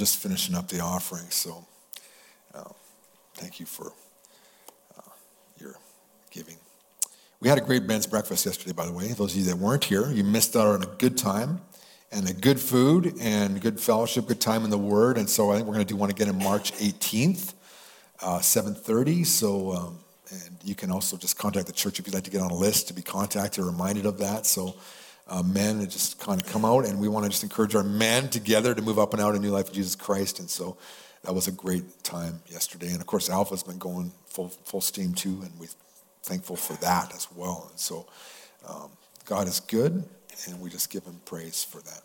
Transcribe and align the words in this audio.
just 0.00 0.18
finishing 0.18 0.54
up 0.54 0.66
the 0.66 0.80
offering. 0.80 1.26
So 1.28 1.66
uh, 2.54 2.64
thank 3.34 3.60
you 3.60 3.66
for 3.66 3.92
uh, 4.96 5.10
your 5.58 5.76
giving. 6.30 6.56
We 7.40 7.50
had 7.50 7.58
a 7.58 7.60
great 7.60 7.82
men's 7.82 8.06
breakfast 8.06 8.46
yesterday, 8.46 8.72
by 8.72 8.86
the 8.86 8.92
way. 8.92 9.08
Those 9.08 9.34
of 9.34 9.40
you 9.40 9.44
that 9.44 9.58
weren't 9.58 9.84
here, 9.84 10.10
you 10.10 10.24
missed 10.24 10.56
out 10.56 10.68
on 10.68 10.82
a 10.82 10.86
good 10.86 11.18
time 11.18 11.60
and 12.10 12.26
a 12.30 12.32
good 12.32 12.58
food 12.58 13.12
and 13.20 13.60
good 13.60 13.78
fellowship, 13.78 14.26
good 14.26 14.40
time 14.40 14.64
in 14.64 14.70
the 14.70 14.78
Word. 14.78 15.18
And 15.18 15.28
so 15.28 15.50
I 15.50 15.56
think 15.56 15.66
we're 15.66 15.74
going 15.74 15.86
to 15.86 15.92
do 15.92 15.98
one 15.98 16.08
again 16.08 16.30
on 16.30 16.42
March 16.42 16.72
18th, 16.72 17.52
uh, 18.22 18.38
7:30. 18.38 19.26
So. 19.26 19.72
Um, 19.72 19.98
and 20.32 20.56
you 20.62 20.76
can 20.76 20.92
also 20.92 21.16
just 21.16 21.36
contact 21.36 21.66
the 21.66 21.72
church 21.72 21.98
if 21.98 22.06
you'd 22.06 22.14
like 22.14 22.22
to 22.22 22.30
get 22.30 22.40
on 22.40 22.52
a 22.52 22.54
list 22.54 22.86
to 22.86 22.94
be 22.94 23.02
contacted 23.02 23.64
or 23.64 23.66
reminded 23.66 24.06
of 24.06 24.18
that. 24.18 24.46
So 24.46 24.76
uh, 25.30 25.42
men 25.44 25.80
just 25.88 26.18
kind 26.18 26.42
of 26.42 26.46
come 26.48 26.64
out, 26.64 26.84
and 26.84 27.00
we 27.00 27.08
want 27.08 27.24
to 27.24 27.30
just 27.30 27.44
encourage 27.44 27.74
our 27.76 27.84
men 27.84 28.28
together 28.28 28.74
to 28.74 28.82
move 28.82 28.98
up 28.98 29.12
and 29.12 29.22
out 29.22 29.34
in 29.34 29.40
new 29.40 29.50
life 29.50 29.68
of 29.68 29.74
Jesus 29.74 29.94
Christ. 29.94 30.40
And 30.40 30.50
so 30.50 30.76
that 31.22 31.32
was 31.32 31.46
a 31.46 31.52
great 31.52 32.02
time 32.02 32.40
yesterday. 32.48 32.88
And 32.88 33.00
of 33.00 33.06
course, 33.06 33.30
Alpha's 33.30 33.62
been 33.62 33.78
going 33.78 34.12
full 34.26 34.48
full 34.48 34.80
steam 34.80 35.14
too, 35.14 35.40
and 35.42 35.52
we're 35.58 35.68
thankful 36.24 36.56
for 36.56 36.74
that 36.82 37.14
as 37.14 37.28
well. 37.34 37.68
And 37.70 37.78
so 37.78 38.06
um, 38.68 38.90
God 39.24 39.46
is 39.46 39.60
good, 39.60 40.04
and 40.46 40.60
we 40.60 40.68
just 40.68 40.90
give 40.90 41.04
Him 41.04 41.20
praise 41.24 41.62
for 41.62 41.80
that. 41.82 42.02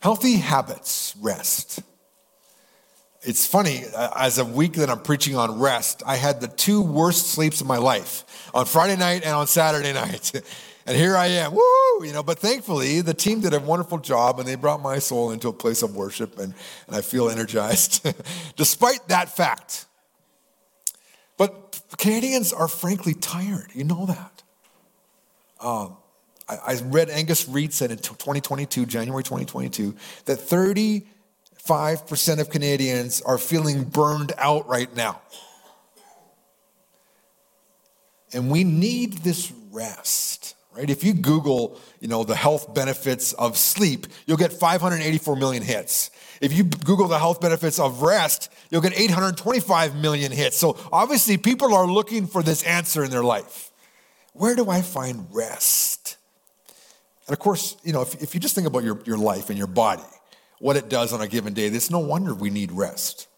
Healthy 0.00 0.36
habits, 0.36 1.14
rest. 1.20 1.80
It's 3.22 3.46
funny, 3.46 3.82
uh, 3.94 4.08
as 4.16 4.38
a 4.38 4.46
week 4.46 4.72
that 4.74 4.88
I'm 4.88 5.02
preaching 5.02 5.36
on 5.36 5.60
rest, 5.60 6.02
I 6.06 6.16
had 6.16 6.40
the 6.40 6.48
two 6.48 6.80
worst 6.80 7.26
sleeps 7.26 7.60
of 7.60 7.66
my 7.66 7.76
life 7.76 8.48
on 8.54 8.64
Friday 8.64 8.96
night 8.96 9.24
and 9.26 9.34
on 9.34 9.46
Saturday 9.46 9.92
night. 10.04 10.32
And 10.90 10.98
here 10.98 11.16
I 11.16 11.28
am, 11.28 11.54
woo, 11.54 12.04
you 12.04 12.12
know, 12.12 12.24
but 12.24 12.40
thankfully 12.40 13.00
the 13.00 13.14
team 13.14 13.42
did 13.42 13.54
a 13.54 13.60
wonderful 13.60 13.98
job 13.98 14.40
and 14.40 14.48
they 14.48 14.56
brought 14.56 14.82
my 14.82 14.98
soul 14.98 15.30
into 15.30 15.46
a 15.46 15.52
place 15.52 15.82
of 15.82 15.94
worship 15.94 16.36
and, 16.40 16.52
and 16.88 16.96
I 16.96 17.00
feel 17.00 17.30
energized 17.30 18.04
despite 18.56 19.06
that 19.06 19.28
fact. 19.28 19.86
But 21.38 21.80
Canadians 21.96 22.52
are 22.52 22.66
frankly 22.66 23.14
tired. 23.14 23.70
You 23.72 23.84
know 23.84 24.06
that. 24.06 24.42
Um, 25.60 25.96
I, 26.48 26.56
I 26.56 26.80
read 26.82 27.08
Angus 27.08 27.48
Reid 27.48 27.72
said 27.72 27.92
in 27.92 27.98
2022, 27.98 28.84
January 28.84 29.22
2022, 29.22 29.94
that 30.24 30.38
35% 30.38 32.40
of 32.40 32.50
Canadians 32.50 33.22
are 33.22 33.38
feeling 33.38 33.84
burned 33.84 34.32
out 34.38 34.66
right 34.66 34.92
now. 34.96 35.20
And 38.32 38.50
we 38.50 38.64
need 38.64 39.18
this 39.18 39.52
rest 39.70 40.56
right? 40.76 40.88
If 40.88 41.04
you 41.04 41.14
Google, 41.14 41.80
you 42.00 42.08
know, 42.08 42.24
the 42.24 42.34
health 42.34 42.74
benefits 42.74 43.32
of 43.34 43.56
sleep, 43.56 44.06
you'll 44.26 44.36
get 44.36 44.52
584 44.52 45.36
million 45.36 45.62
hits. 45.62 46.10
If 46.40 46.52
you 46.52 46.64
Google 46.64 47.08
the 47.08 47.18
health 47.18 47.40
benefits 47.40 47.78
of 47.78 48.02
rest, 48.02 48.50
you'll 48.70 48.80
get 48.80 48.98
825 48.98 49.96
million 49.96 50.32
hits. 50.32 50.56
So 50.56 50.78
obviously, 50.90 51.36
people 51.36 51.74
are 51.74 51.86
looking 51.86 52.26
for 52.26 52.42
this 52.42 52.62
answer 52.62 53.04
in 53.04 53.10
their 53.10 53.24
life. 53.24 53.70
Where 54.32 54.54
do 54.54 54.70
I 54.70 54.80
find 54.82 55.26
rest? 55.30 56.16
And 57.26 57.34
of 57.34 57.38
course, 57.38 57.76
you 57.84 57.92
know, 57.92 58.02
if, 58.02 58.22
if 58.22 58.34
you 58.34 58.40
just 58.40 58.54
think 58.54 58.66
about 58.66 58.84
your, 58.84 59.00
your 59.04 59.18
life 59.18 59.50
and 59.50 59.58
your 59.58 59.66
body, 59.66 60.02
what 60.58 60.76
it 60.76 60.88
does 60.88 61.12
on 61.12 61.20
a 61.20 61.28
given 61.28 61.52
day, 61.52 61.66
it's 61.66 61.90
no 61.90 61.98
wonder 61.98 62.34
we 62.34 62.50
need 62.50 62.72
rest. 62.72 63.28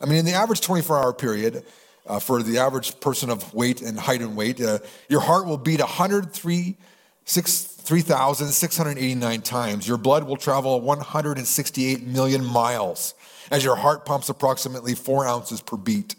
I 0.00 0.06
mean, 0.06 0.18
in 0.18 0.24
the 0.24 0.32
average 0.32 0.60
24 0.60 0.98
hour 0.98 1.12
period, 1.12 1.64
uh, 2.06 2.18
for 2.18 2.42
the 2.42 2.58
average 2.58 2.98
person 3.00 3.30
of 3.30 3.54
weight 3.54 3.82
and 3.82 3.98
height 3.98 4.20
and 4.20 4.36
weight, 4.36 4.60
uh, 4.60 4.78
your 5.08 5.20
heart 5.20 5.46
will 5.46 5.56
beat 5.56 5.80
103, 5.80 6.76
3,689 7.26 9.42
times. 9.42 9.88
Your 9.88 9.98
blood 9.98 10.24
will 10.24 10.36
travel 10.36 10.80
168 10.80 12.06
million 12.06 12.44
miles 12.44 13.14
as 13.50 13.64
your 13.64 13.76
heart 13.76 14.04
pumps 14.04 14.28
approximately 14.28 14.94
four 14.94 15.26
ounces 15.26 15.60
per 15.60 15.76
beat. 15.76 16.14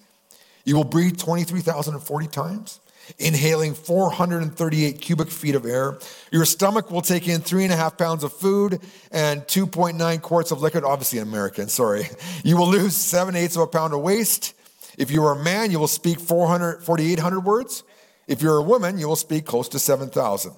You 0.63 0.75
will 0.75 0.83
breathe 0.83 1.17
23,040 1.17 2.27
times, 2.27 2.79
inhaling 3.19 3.75
438 3.75 4.99
cubic 4.99 5.29
feet 5.29 5.55
of 5.55 5.65
air. 5.65 5.99
Your 6.31 6.45
stomach 6.45 6.89
will 6.89 7.01
take 7.01 7.27
in 7.27 7.41
three 7.41 7.63
and 7.63 7.73
a 7.73 7.75
half 7.75 7.97
pounds 7.97 8.23
of 8.23 8.33
food 8.33 8.79
and 9.11 9.41
2.9 9.43 10.21
quarts 10.21 10.51
of 10.51 10.61
liquid, 10.61 10.83
obviously 10.83 11.19
American, 11.19 11.67
sorry. 11.67 12.09
You 12.43 12.57
will 12.57 12.67
lose 12.67 12.95
seven 12.95 13.35
eighths 13.35 13.55
of 13.55 13.61
a 13.61 13.67
pound 13.67 13.93
of 13.93 14.01
waste. 14.01 14.53
If 14.97 15.11
you 15.11 15.23
are 15.25 15.33
a 15.33 15.43
man, 15.43 15.71
you 15.71 15.79
will 15.79 15.87
speak 15.87 16.19
400, 16.19 16.83
4,800 16.83 17.39
words. 17.41 17.83
If 18.27 18.41
you're 18.41 18.57
a 18.57 18.63
woman, 18.63 18.97
you 18.97 19.07
will 19.07 19.15
speak 19.15 19.45
close 19.45 19.69
to 19.69 19.79
7,000. 19.79 20.53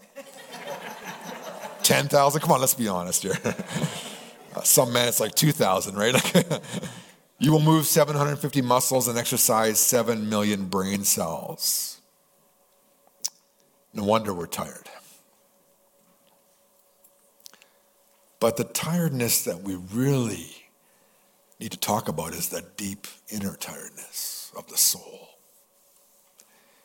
10,000? 1.84 2.42
Come 2.42 2.52
on, 2.52 2.59
let's 2.59 2.74
be 2.74 2.88
honest 2.88 3.24
here. 3.24 3.38
Uh, 4.56 4.62
some 4.62 4.92
men, 4.92 5.08
it's 5.08 5.20
like 5.20 5.36
2,000, 5.36 5.96
right? 5.96 6.16
you 7.40 7.52
will 7.52 7.59
move 7.59 7.86
750 7.86 8.62
muscles 8.64 9.08
and 9.08 9.16
exercise 9.16 9.80
7 9.80 10.28
million 10.28 10.66
brain 10.66 11.04
cells. 11.04 12.02
No 13.94 14.04
wonder 14.04 14.34
we're 14.34 14.48
tired. 14.48 14.90
But 18.40 18.58
the 18.58 18.64
tiredness 18.64 19.44
that 19.44 19.62
we 19.62 19.75
really 19.75 20.67
need 21.59 21.72
to 21.72 21.79
talk 21.79 22.07
about 22.07 22.34
is 22.34 22.50
that 22.50 22.78
deep 22.78 23.07
inner 23.29 23.56
tiredness 23.56 24.51
of 24.56 24.68
the 24.68 24.78
soul. 24.78 25.29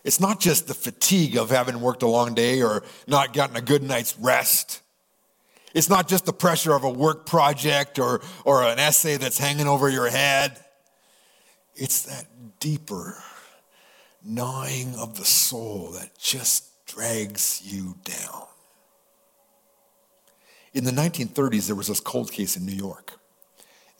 It's 0.04 0.18
not 0.18 0.40
just 0.40 0.66
the 0.66 0.74
fatigue 0.74 1.36
of 1.36 1.50
having 1.50 1.80
worked 1.80 2.02
a 2.02 2.08
long 2.08 2.34
day 2.34 2.62
or 2.62 2.82
not 3.06 3.32
gotten 3.32 3.56
a 3.56 3.60
good 3.60 3.82
night's 3.82 4.18
rest. 4.18 4.82
It's 5.74 5.88
not 5.88 6.08
just 6.08 6.26
the 6.26 6.32
pressure 6.32 6.74
of 6.74 6.84
a 6.84 6.90
work 6.90 7.24
project 7.24 7.98
or, 7.98 8.20
or 8.44 8.62
an 8.62 8.78
essay 8.78 9.16
that's 9.16 9.38
hanging 9.38 9.68
over 9.68 9.88
your 9.88 10.10
head. 10.10 10.58
It's 11.74 12.02
that 12.02 12.26
deeper 12.58 13.22
gnawing 14.24 14.94
of 14.96 15.16
the 15.16 15.24
soul 15.24 15.92
that 15.92 16.18
just 16.18 16.86
drags 16.86 17.62
you 17.64 17.96
down. 18.04 18.46
In 20.74 20.84
the 20.84 20.90
1930s, 20.90 21.66
there 21.66 21.76
was 21.76 21.88
this 21.88 22.00
cold 22.00 22.32
case 22.32 22.56
in 22.56 22.66
New 22.66 22.72
York 22.72 23.18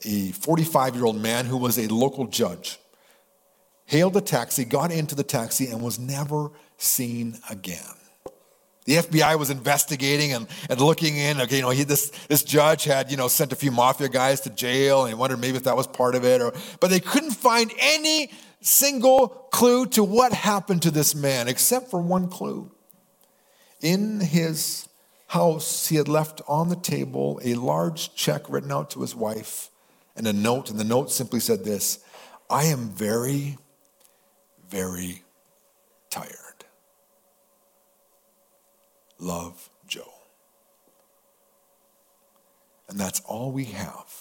a 0.05 0.31
45 0.31 0.95
year 0.95 1.05
old 1.05 1.21
man 1.21 1.45
who 1.45 1.57
was 1.57 1.77
a 1.77 1.87
local 1.87 2.27
judge, 2.27 2.79
hailed 3.85 4.15
a 4.17 4.21
taxi, 4.21 4.65
got 4.65 4.91
into 4.91 5.15
the 5.15 5.23
taxi, 5.23 5.67
and 5.67 5.81
was 5.81 5.99
never 5.99 6.51
seen 6.77 7.37
again. 7.49 7.83
The 8.85 8.97
FBI 8.97 9.39
was 9.39 9.49
investigating 9.49 10.33
and, 10.33 10.47
and 10.69 10.81
looking 10.81 11.15
in. 11.15 11.39
Okay, 11.41 11.57
you 11.57 11.61
know, 11.61 11.69
he, 11.69 11.83
this, 11.83 12.09
this 12.27 12.43
judge 12.43 12.83
had, 12.83 13.09
you 13.09 13.17
know, 13.17 13.29
sent 13.29 13.53
a 13.53 13.55
few 13.55 13.71
mafia 13.71 14.09
guys 14.09 14.41
to 14.41 14.49
jail 14.49 15.03
and 15.03 15.09
he 15.09 15.15
wondered 15.15 15.39
maybe 15.39 15.55
if 15.55 15.63
that 15.63 15.77
was 15.77 15.87
part 15.87 16.15
of 16.15 16.25
it. 16.25 16.41
Or, 16.41 16.53
but 16.81 16.89
they 16.89 16.99
couldn't 16.99 17.31
find 17.31 17.71
any 17.79 18.29
single 18.59 19.29
clue 19.51 19.85
to 19.87 20.03
what 20.03 20.33
happened 20.33 20.81
to 20.81 20.91
this 20.91 21.15
man 21.15 21.47
except 21.47 21.89
for 21.89 22.01
one 22.01 22.27
clue. 22.27 22.71
In 23.79 24.19
his 24.19 24.89
house, 25.27 25.87
he 25.87 25.95
had 25.95 26.09
left 26.09 26.41
on 26.47 26.67
the 26.67 26.75
table 26.75 27.39
a 27.43 27.55
large 27.55 28.13
check 28.15 28.49
written 28.49 28.71
out 28.71 28.89
to 28.91 29.01
his 29.01 29.15
wife 29.15 29.69
and 30.15 30.27
a 30.27 30.33
note, 30.33 30.69
and 30.69 30.79
the 30.79 30.83
note 30.83 31.11
simply 31.11 31.39
said 31.39 31.63
this 31.63 32.03
I 32.49 32.65
am 32.65 32.89
very, 32.89 33.57
very 34.69 35.23
tired. 36.09 36.65
Love 39.19 39.69
Joe. 39.87 40.11
And 42.89 42.99
that's 42.99 43.21
all 43.21 43.51
we 43.51 43.65
have 43.65 44.13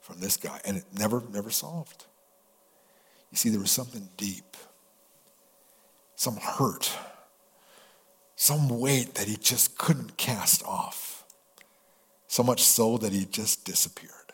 from 0.00 0.20
this 0.20 0.36
guy. 0.36 0.60
And 0.64 0.76
it 0.76 0.84
never, 0.96 1.22
never 1.32 1.50
solved. 1.50 2.04
You 3.30 3.36
see, 3.36 3.48
there 3.48 3.60
was 3.60 3.70
something 3.70 4.08
deep, 4.16 4.56
some 6.14 6.36
hurt, 6.36 6.96
some 8.36 8.68
weight 8.68 9.14
that 9.14 9.26
he 9.26 9.36
just 9.36 9.76
couldn't 9.78 10.16
cast 10.16 10.64
off. 10.64 11.24
So 12.28 12.42
much 12.42 12.62
so 12.62 12.98
that 12.98 13.12
he 13.12 13.24
just 13.24 13.64
disappeared. 13.64 14.27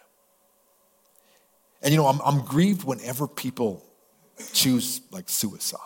And 1.85 1.93
you 1.93 1.99
know, 1.99 2.07
I'm, 2.07 2.21
I'm 2.25 2.41
grieved 2.41 2.85
whenever 2.85 3.29
people 3.29 3.85
choose 4.53 5.03
like 5.11 5.29
suicide. 5.29 5.81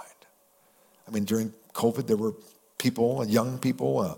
I 1.06 1.10
mean, 1.10 1.24
during 1.24 1.52
COVID, 1.74 2.06
there 2.06 2.16
were 2.16 2.34
people, 2.78 3.24
young 3.26 3.58
people, 3.58 3.98
uh, 3.98 4.14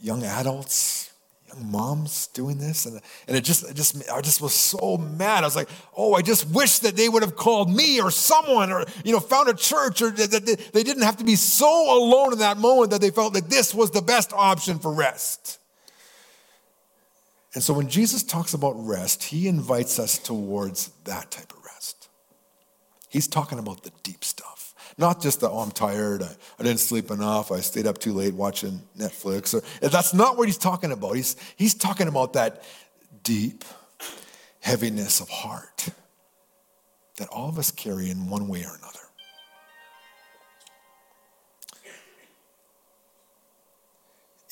young 0.00 0.24
adults, 0.24 1.12
young 1.48 1.70
moms 1.70 2.28
doing 2.28 2.56
this, 2.56 2.86
and, 2.86 2.98
and 3.28 3.36
it 3.36 3.44
just, 3.44 3.68
it 3.68 3.74
just, 3.74 4.10
I 4.10 4.22
just 4.22 4.40
was 4.40 4.54
so 4.54 4.96
mad. 4.96 5.44
I 5.44 5.46
was 5.46 5.54
like, 5.54 5.68
oh, 5.94 6.14
I 6.14 6.22
just 6.22 6.48
wish 6.48 6.78
that 6.78 6.96
they 6.96 7.10
would 7.10 7.22
have 7.22 7.36
called 7.36 7.70
me 7.70 8.00
or 8.00 8.10
someone, 8.10 8.72
or 8.72 8.86
you 9.04 9.12
know, 9.12 9.20
found 9.20 9.50
a 9.50 9.54
church, 9.54 10.00
or 10.00 10.10
that 10.10 10.70
they 10.72 10.82
didn't 10.82 11.02
have 11.02 11.18
to 11.18 11.24
be 11.24 11.36
so 11.36 11.98
alone 11.98 12.32
in 12.32 12.38
that 12.38 12.56
moment 12.56 12.90
that 12.90 13.02
they 13.02 13.10
felt 13.10 13.34
that 13.34 13.50
this 13.50 13.74
was 13.74 13.90
the 13.90 14.02
best 14.02 14.32
option 14.32 14.78
for 14.78 14.90
rest. 14.90 15.58
And 17.54 17.62
so 17.62 17.74
when 17.74 17.88
Jesus 17.88 18.22
talks 18.22 18.54
about 18.54 18.72
rest, 18.76 19.24
he 19.24 19.46
invites 19.46 19.98
us 19.98 20.18
towards 20.18 20.88
that 21.04 21.30
type 21.30 21.52
of 21.52 21.64
rest. 21.64 22.08
He's 23.08 23.28
talking 23.28 23.58
about 23.58 23.82
the 23.82 23.92
deep 24.02 24.24
stuff, 24.24 24.74
not 24.96 25.20
just 25.20 25.40
the, 25.40 25.50
oh, 25.50 25.58
I'm 25.58 25.70
tired, 25.70 26.22
I, 26.22 26.34
I 26.58 26.62
didn't 26.62 26.80
sleep 26.80 27.10
enough, 27.10 27.52
I 27.52 27.60
stayed 27.60 27.86
up 27.86 27.98
too 27.98 28.14
late 28.14 28.32
watching 28.32 28.80
Netflix. 28.96 29.54
Or, 29.54 29.88
that's 29.88 30.14
not 30.14 30.38
what 30.38 30.48
he's 30.48 30.56
talking 30.56 30.92
about. 30.92 31.14
He's, 31.14 31.36
he's 31.56 31.74
talking 31.74 32.08
about 32.08 32.32
that 32.32 32.62
deep, 33.22 33.64
heaviness 34.60 35.20
of 35.20 35.28
heart 35.28 35.90
that 37.16 37.28
all 37.28 37.50
of 37.50 37.58
us 37.58 37.70
carry 37.70 38.10
in 38.10 38.30
one 38.30 38.48
way 38.48 38.64
or 38.64 38.74
another. 38.76 38.98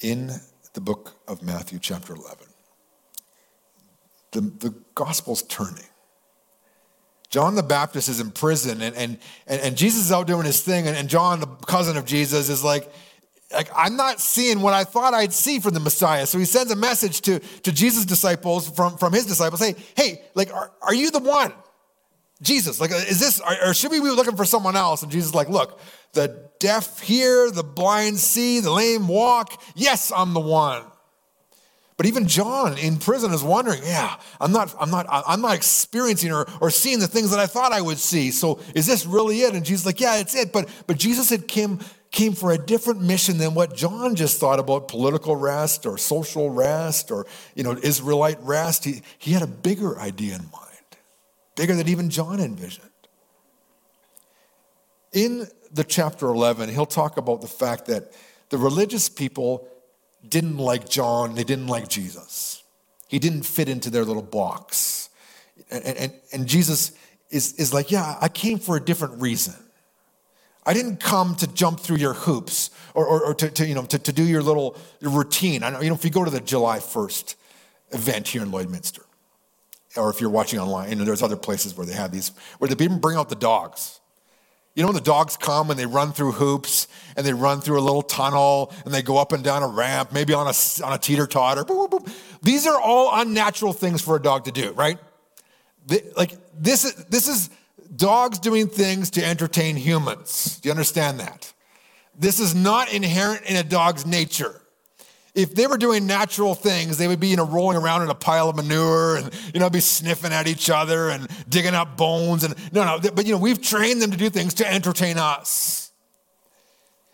In 0.02 0.31
the 0.75 0.81
book 0.81 1.14
of 1.26 1.43
Matthew, 1.43 1.79
chapter 1.79 2.14
11, 2.14 2.50
the, 4.32 4.41
the 4.41 4.75
gospel's 4.94 5.43
turning. 5.43 5.85
John 7.31 7.55
the 7.55 7.62
Baptist 7.62 8.09
is 8.09 8.19
in 8.19 8.32
prison, 8.32 8.82
and, 8.82 8.97
and, 8.97 9.19
and, 9.47 9.77
Jesus 9.77 10.06
is 10.06 10.12
out 10.12 10.27
doing 10.27 10.47
his 10.47 10.62
thing, 10.62 10.88
and, 10.88 10.97
and 10.97 11.09
John, 11.09 11.38
the 11.38 11.47
cousin 11.47 11.97
of 11.97 12.05
Jesus, 12.05 12.49
is 12.49 12.65
like, 12.65 12.91
like, 13.53 13.69
I'm 13.75 13.97
not 13.97 14.21
seeing 14.21 14.61
what 14.61 14.75
I 14.75 14.82
thought 14.85 15.15
I'd 15.15 15.32
see 15.32 15.61
from 15.61 15.75
the 15.75 15.81
Messiah. 15.81 16.27
So 16.27 16.38
he 16.38 16.44
sends 16.44 16.71
a 16.71 16.77
message 16.77 17.21
to, 17.23 17.38
to 17.38 17.73
Jesus' 17.73 18.05
disciples 18.05 18.69
from, 18.71 18.97
from 18.97 19.12
his 19.12 19.27
disciples. 19.27 19.61
Hey, 19.61 19.75
hey, 19.97 20.23
like, 20.35 20.53
are, 20.53 20.73
are 20.83 20.94
you 20.94 21.11
the 21.11 21.21
one? 21.21 21.53
Jesus, 22.43 22.81
like, 22.81 22.91
is 22.91 23.21
this, 23.21 23.41
or, 23.41 23.69
or 23.69 23.75
should 23.75 23.91
we 23.91 24.00
be 24.00 24.09
looking 24.09 24.37
for 24.37 24.44
someone 24.44 24.76
else? 24.76 25.03
And 25.03 25.11
Jesus 25.12 25.31
is 25.31 25.35
like, 25.35 25.49
look, 25.49 25.79
the 26.15 26.49
deaf 26.59 27.00
hear, 27.00 27.50
the 27.50 27.62
blind 27.62 28.19
see, 28.19 28.61
the 28.61 28.71
lame 28.71 29.09
walk. 29.09 29.62
Yes, 29.75 30.11
I'm 30.15 30.33
the 30.33 30.41
one. 30.41 30.83
But 32.00 32.06
even 32.06 32.26
John 32.26 32.79
in 32.79 32.97
prison 32.97 33.31
is 33.31 33.43
wondering, 33.43 33.82
yeah, 33.85 34.17
I'm 34.41 34.52
not, 34.52 34.75
I'm 34.81 34.91
not, 34.91 35.05
I'm 35.11 35.43
not 35.43 35.55
experiencing 35.55 36.32
or, 36.32 36.47
or 36.62 36.70
seeing 36.70 36.99
the 36.99 37.06
things 37.06 37.31
that 37.31 37.38
I 37.38 37.44
thought 37.44 37.73
I 37.73 37.82
would 37.82 37.99
see. 37.99 38.31
So 38.31 38.58
is 38.75 38.87
this 38.87 39.05
really 39.05 39.43
it? 39.43 39.52
And 39.52 39.67
Jesus 39.67 39.85
like, 39.85 40.00
yeah, 40.00 40.17
it's 40.17 40.35
it. 40.35 40.50
But 40.50 40.70
but 40.87 40.97
Jesus 40.97 41.29
had 41.29 41.47
came, 41.47 41.79
came 42.11 42.32
for 42.32 42.52
a 42.52 42.56
different 42.56 43.02
mission 43.02 43.37
than 43.37 43.52
what 43.52 43.76
John 43.76 44.14
just 44.14 44.41
thought 44.41 44.58
about 44.58 44.88
political 44.88 45.37
rest 45.37 45.85
or 45.85 45.99
social 45.99 46.49
rest 46.49 47.11
or 47.11 47.26
you 47.55 47.64
know, 47.64 47.76
Israelite 47.82 48.41
rest. 48.41 48.87
He, 48.87 49.02
he 49.19 49.32
had 49.32 49.43
a 49.43 49.47
bigger 49.47 49.99
idea 49.99 50.37
in 50.37 50.44
mind, 50.44 50.97
bigger 51.55 51.75
than 51.75 51.87
even 51.87 52.08
John 52.08 52.41
envisioned. 52.41 52.88
In 55.12 55.49
the 55.70 55.85
chapter 55.85 56.29
11, 56.29 56.70
he'll 56.70 56.87
talk 56.87 57.19
about 57.19 57.43
the 57.43 57.47
fact 57.47 57.85
that 57.88 58.14
the 58.49 58.56
religious 58.56 59.11
people 59.11 59.69
didn't 60.28 60.58
like 60.58 60.88
John, 60.88 61.34
they 61.34 61.44
didn't 61.44 61.67
like 61.67 61.88
Jesus. 61.88 62.62
He 63.08 63.19
didn't 63.19 63.43
fit 63.43 63.69
into 63.69 63.90
their 63.90 64.05
little 64.05 64.22
box. 64.22 65.08
And, 65.70 65.84
and, 65.84 66.12
and 66.32 66.46
Jesus 66.46 66.93
is, 67.31 67.55
is 67.55 67.75
like, 67.75 67.90
Yeah, 67.90 68.17
I 68.20 68.28
came 68.28 68.58
for 68.58 68.76
a 68.76 68.81
different 68.81 69.20
reason. 69.20 69.55
I 70.67 70.75
didn't 70.75 70.99
come 70.99 71.34
to 71.37 71.46
jump 71.46 71.81
through 71.81 71.96
your 71.96 72.12
hoops 72.12 72.70
or, 72.94 73.06
or, 73.06 73.25
or 73.26 73.34
to, 73.34 73.50
to, 73.50 73.67
you 73.67 73.75
know, 73.75 73.84
to, 73.87 73.99
to 73.99 74.12
do 74.12 74.22
your 74.22 74.43
little 74.43 74.76
routine. 75.00 75.62
I 75.62 75.70
know, 75.70 75.81
you 75.81 75.88
know, 75.88 75.94
if 75.94 76.05
you 76.05 76.11
go 76.11 76.25
to 76.25 76.31
the 76.31 76.40
July 76.40 76.78
1st 76.78 77.34
event 77.93 78.28
here 78.28 78.43
in 78.43 78.50
Lloydminster, 78.50 79.00
or 79.96 80.11
if 80.11 80.20
you're 80.20 80.31
watching 80.31 80.58
online, 80.58 80.96
know, 80.99 81.05
there's 81.05 81.23
other 81.23 81.37
places 81.37 81.76
where 81.76 81.87
they 81.87 81.94
have 81.94 82.12
these, 82.12 82.32
where 82.58 82.69
they 82.69 82.84
even 82.84 83.00
bring 83.00 83.16
out 83.16 83.28
the 83.28 83.34
dogs. 83.34 84.00
You 84.75 84.82
know, 84.82 84.88
when 84.88 84.94
the 84.94 85.00
dogs 85.00 85.37
come 85.37 85.70
and 85.70 85.78
they 85.78 85.87
run 85.87 86.12
through 86.12 86.32
hoops 86.32 86.87
and 87.17 87.26
they 87.26 87.32
run 87.32 87.61
through 87.61 87.78
a 87.78 87.82
little 87.82 88.02
tunnel 88.02 88.72
and 88.84 88.94
they 88.94 89.02
go 89.02 89.19
up 89.19 89.32
and 89.32 89.43
down 89.43 89.62
a 89.62 89.69
ramp, 89.69 90.12
maybe 90.12 90.32
on 90.32 90.46
a, 90.46 90.55
on 90.84 90.93
a 90.93 90.99
teeter 90.99 91.26
totter. 91.26 91.64
These 92.43 92.67
are 92.67 92.81
all 92.81 93.11
unnatural 93.12 93.72
things 93.72 94.00
for 94.00 94.17
a 94.17 94.22
dog 94.22 94.44
to 94.44 94.52
do, 94.52 94.72
right? 94.72 94.99
Like, 96.17 96.37
this 96.56 96.84
is, 96.84 96.94
this 97.06 97.26
is 97.26 97.50
dogs 97.94 98.38
doing 98.38 98.69
things 98.69 99.11
to 99.11 99.25
entertain 99.25 99.76
humans. 99.76 100.61
Do 100.61 100.69
you 100.69 100.70
understand 100.70 101.19
that? 101.19 101.52
This 102.16 102.38
is 102.38 102.55
not 102.55 102.93
inherent 102.93 103.46
in 103.46 103.56
a 103.56 103.64
dog's 103.64 104.06
nature 104.06 104.60
if 105.35 105.55
they 105.55 105.67
were 105.67 105.77
doing 105.77 106.06
natural 106.06 106.55
things, 106.55 106.99
they 106.99 107.06
would 107.06 107.21
be, 107.21 107.29
you 107.29 107.37
know, 107.37 107.47
rolling 107.47 107.77
around 107.77 108.03
in 108.03 108.11
a 108.11 108.15
pile 108.15 108.49
of 108.49 108.56
manure 108.56 109.17
and, 109.17 109.31
you 109.55 109.61
know, 109.61 109.71
be 109.71 109.81
sniffing 109.81 110.32
at 110.32 110.49
each 110.49 110.69
other 110.71 111.09
and 111.09 111.29
digging 111.49 111.75
up 111.75 111.97
bones. 111.97 112.43
And 112.43 112.55
no, 112.73 112.85
no, 112.85 113.11
but, 113.12 113.27
you 113.27 113.32
know, 113.32 113.38
we've 113.38 113.61
trained 113.61 114.03
them 114.03 114.11
to 114.11 114.17
do 114.17 114.29
things 114.29 114.55
to 114.55 114.71
entertain 114.71 115.19
us. 115.19 115.93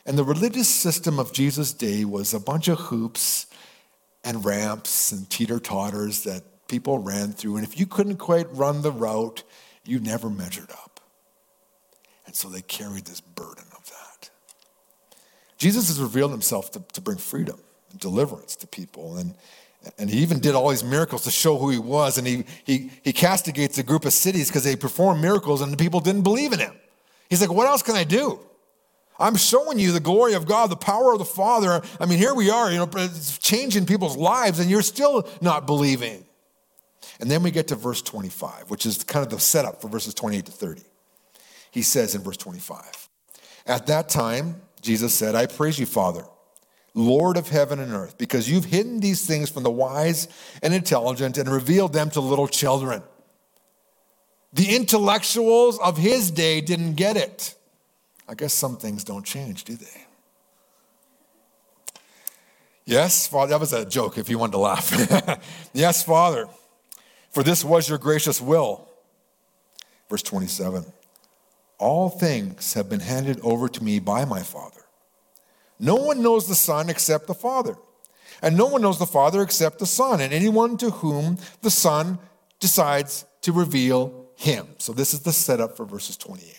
And 0.06 0.16
the 0.16 0.24
religious 0.24 0.68
system 0.68 1.18
of 1.18 1.32
Jesus' 1.32 1.72
day 1.72 2.04
was 2.04 2.32
a 2.32 2.40
bunch 2.40 2.68
of 2.68 2.78
hoops 2.78 3.46
and 4.24 4.44
ramps 4.44 5.12
and 5.12 5.28
teeter 5.28 5.58
totters 5.58 6.24
that 6.24 6.42
people 6.68 6.98
ran 6.98 7.32
through. 7.32 7.56
And 7.56 7.66
if 7.66 7.78
you 7.78 7.86
couldn't 7.86 8.16
quite 8.16 8.46
run 8.54 8.82
the 8.82 8.92
route, 8.92 9.42
you 9.84 10.00
never 10.00 10.30
measured 10.30 10.70
up. 10.70 11.00
And 12.24 12.34
so 12.34 12.48
they 12.48 12.62
carried 12.62 13.04
this 13.04 13.20
burden 13.20 13.64
of 13.76 13.84
that. 13.86 14.30
Jesus 15.58 15.88
has 15.88 16.00
revealed 16.00 16.30
himself 16.30 16.70
to, 16.72 16.82
to 16.92 17.00
bring 17.00 17.18
freedom 17.18 17.60
deliverance 17.98 18.56
to 18.56 18.66
people. 18.66 19.16
And, 19.16 19.34
and 19.98 20.10
he 20.10 20.18
even 20.18 20.40
did 20.40 20.54
all 20.54 20.70
these 20.70 20.84
miracles 20.84 21.24
to 21.24 21.30
show 21.30 21.56
who 21.56 21.70
he 21.70 21.78
was. 21.78 22.18
And 22.18 22.26
he, 22.26 22.44
he, 22.64 22.90
he 23.02 23.12
castigates 23.12 23.78
a 23.78 23.82
group 23.82 24.04
of 24.04 24.12
cities 24.12 24.48
because 24.48 24.64
they 24.64 24.76
performed 24.76 25.20
miracles 25.20 25.60
and 25.60 25.72
the 25.72 25.76
people 25.76 26.00
didn't 26.00 26.22
believe 26.22 26.52
in 26.52 26.58
him. 26.58 26.74
He's 27.28 27.40
like, 27.40 27.52
What 27.52 27.66
else 27.66 27.82
can 27.82 27.96
I 27.96 28.04
do? 28.04 28.40
I'm 29.18 29.36
showing 29.36 29.78
you 29.78 29.92
the 29.92 30.00
glory 30.00 30.34
of 30.34 30.46
God, 30.46 30.70
the 30.70 30.76
power 30.76 31.12
of 31.12 31.18
the 31.18 31.24
Father. 31.24 31.80
I 31.98 32.06
mean, 32.06 32.18
here 32.18 32.34
we 32.34 32.50
are, 32.50 32.70
you 32.70 32.76
know, 32.76 32.88
it's 32.96 33.38
changing 33.38 33.86
people's 33.86 34.16
lives, 34.16 34.58
and 34.58 34.70
you're 34.70 34.82
still 34.82 35.26
not 35.40 35.66
believing. 35.66 36.22
And 37.18 37.30
then 37.30 37.42
we 37.42 37.50
get 37.50 37.68
to 37.68 37.76
verse 37.76 38.02
25, 38.02 38.68
which 38.68 38.84
is 38.84 39.02
kind 39.04 39.24
of 39.24 39.32
the 39.32 39.40
setup 39.40 39.80
for 39.80 39.88
verses 39.88 40.12
28 40.12 40.44
to 40.46 40.52
30. 40.52 40.82
He 41.70 41.80
says 41.80 42.14
in 42.14 42.20
verse 42.20 42.36
25, 42.36 43.08
At 43.66 43.86
that 43.86 44.10
time, 44.10 44.60
Jesus 44.82 45.14
said, 45.14 45.34
I 45.34 45.46
praise 45.46 45.78
you, 45.78 45.86
Father 45.86 46.24
Lord 46.96 47.36
of 47.36 47.50
heaven 47.50 47.78
and 47.78 47.92
earth, 47.92 48.16
because 48.16 48.50
you've 48.50 48.64
hidden 48.64 49.00
these 49.00 49.26
things 49.26 49.50
from 49.50 49.62
the 49.62 49.70
wise 49.70 50.28
and 50.62 50.72
intelligent 50.72 51.36
and 51.36 51.46
revealed 51.46 51.92
them 51.92 52.08
to 52.10 52.20
little 52.20 52.48
children. 52.48 53.02
The 54.54 54.74
intellectuals 54.74 55.78
of 55.78 55.98
his 55.98 56.30
day 56.30 56.62
didn't 56.62 56.94
get 56.94 57.18
it. 57.18 57.54
I 58.26 58.34
guess 58.34 58.54
some 58.54 58.78
things 58.78 59.04
don't 59.04 59.24
change, 59.26 59.64
do 59.64 59.76
they? 59.76 60.06
Yes, 62.86 63.26
Father, 63.26 63.50
that 63.50 63.60
was 63.60 63.74
a 63.74 63.84
joke 63.84 64.16
if 64.16 64.30
you 64.30 64.38
wanted 64.38 64.52
to 64.52 64.58
laugh. 64.58 65.38
yes, 65.74 66.02
Father, 66.02 66.48
for 67.30 67.42
this 67.42 67.62
was 67.62 67.90
your 67.90 67.98
gracious 67.98 68.40
will. 68.40 68.88
Verse 70.08 70.22
27 70.22 70.86
All 71.78 72.08
things 72.08 72.72
have 72.72 72.88
been 72.88 73.00
handed 73.00 73.38
over 73.42 73.68
to 73.68 73.84
me 73.84 73.98
by 73.98 74.24
my 74.24 74.40
Father. 74.40 74.85
No 75.78 75.96
one 75.96 76.22
knows 76.22 76.48
the 76.48 76.54
Son 76.54 76.88
except 76.88 77.26
the 77.26 77.34
Father. 77.34 77.76
And 78.42 78.56
no 78.56 78.66
one 78.66 78.82
knows 78.82 78.98
the 78.98 79.06
Father 79.06 79.42
except 79.42 79.78
the 79.78 79.86
Son, 79.86 80.20
and 80.20 80.32
anyone 80.32 80.76
to 80.78 80.90
whom 80.90 81.38
the 81.62 81.70
Son 81.70 82.18
decides 82.60 83.24
to 83.42 83.52
reveal 83.52 84.26
him. 84.36 84.68
So 84.78 84.92
this 84.92 85.14
is 85.14 85.20
the 85.20 85.32
setup 85.32 85.76
for 85.76 85.86
verses 85.86 86.16
28. 86.16 86.54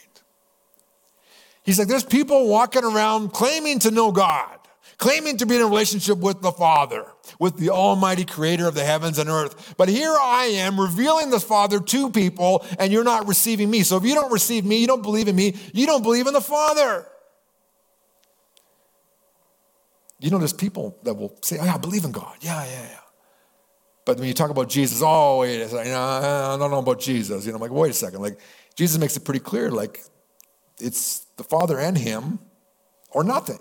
He's 1.64 1.78
like, 1.78 1.88
there's 1.88 2.04
people 2.04 2.48
walking 2.48 2.84
around 2.84 3.34
claiming 3.34 3.80
to 3.80 3.92
know 3.92 4.12
God, 4.12 4.58
claiming 4.98 5.38
to 5.38 5.46
be 5.46 5.56
in 5.56 5.62
a 5.62 5.66
relationship 5.66 6.18
with 6.18 6.42
the 6.42 6.52
Father, 6.52 7.06
with 7.40 7.58
the 7.58 7.70
Almighty 7.70 8.26
Creator 8.26 8.68
of 8.68 8.74
the 8.74 8.86
heavens 8.86 9.20
and 9.20 9.30
earth. 9.30 9.76
But 9.78 9.90
here 9.90 10.16
I 10.20 10.46
am 10.46 10.80
revealing 10.80 11.30
the 11.30 11.40
Father 11.40 11.80
to 11.80 12.10
people, 12.10 12.66
and 12.80 12.92
you're 12.92 13.04
not 13.04 13.28
receiving 13.28 13.70
me. 13.70 13.84
So 13.84 13.98
if 13.98 14.04
you 14.04 14.16
don't 14.16 14.32
receive 14.32 14.66
me, 14.66 14.78
you 14.78 14.88
don't 14.88 15.04
believe 15.04 15.28
in 15.28 15.36
me, 15.36 15.56
you 15.74 15.86
don't 15.86 16.04
believe 16.04 16.26
in 16.26 16.34
the 16.34 16.42
Father. 16.42 17.06
You 20.20 20.32
know, 20.32 20.40
there's 20.40 20.54
people 20.54 20.98
that 21.04 21.14
will 21.14 21.38
say, 21.44 21.58
oh, 21.60 21.66
yeah, 21.66 21.76
I 21.76 21.78
believe 21.78 22.04
in 22.04 22.12
God. 22.12 22.36
Yeah, 22.42 22.64
yeah, 22.66 22.82
yeah. 22.82 23.00
But 24.06 24.20
when 24.20 24.28
you 24.28 24.34
talk 24.34 24.50
about 24.50 24.70
Jesus, 24.70 25.02
oh, 25.04 25.40
wait 25.40 25.62
a 25.62 25.70
second, 25.70 25.94
I 25.94 26.58
don't 26.58 26.72
know 26.72 26.80
about 26.80 27.00
Jesus. 27.00 27.46
You 27.46 27.52
know, 27.52 27.58
I'm 27.58 27.62
like, 27.62 27.72
wait 27.72 27.92
a 27.92 27.94
second. 27.94 28.22
Like, 28.22 28.40
Jesus 28.76 28.98
makes 28.98 29.18
it 29.18 29.26
pretty 29.26 29.42
clear, 29.42 29.70
like, 29.70 30.02
it's 30.80 31.26
the 31.36 31.44
Father 31.44 31.80
and 31.80 31.98
Him 31.98 32.40
or 33.12 33.24
nothing. 33.24 33.60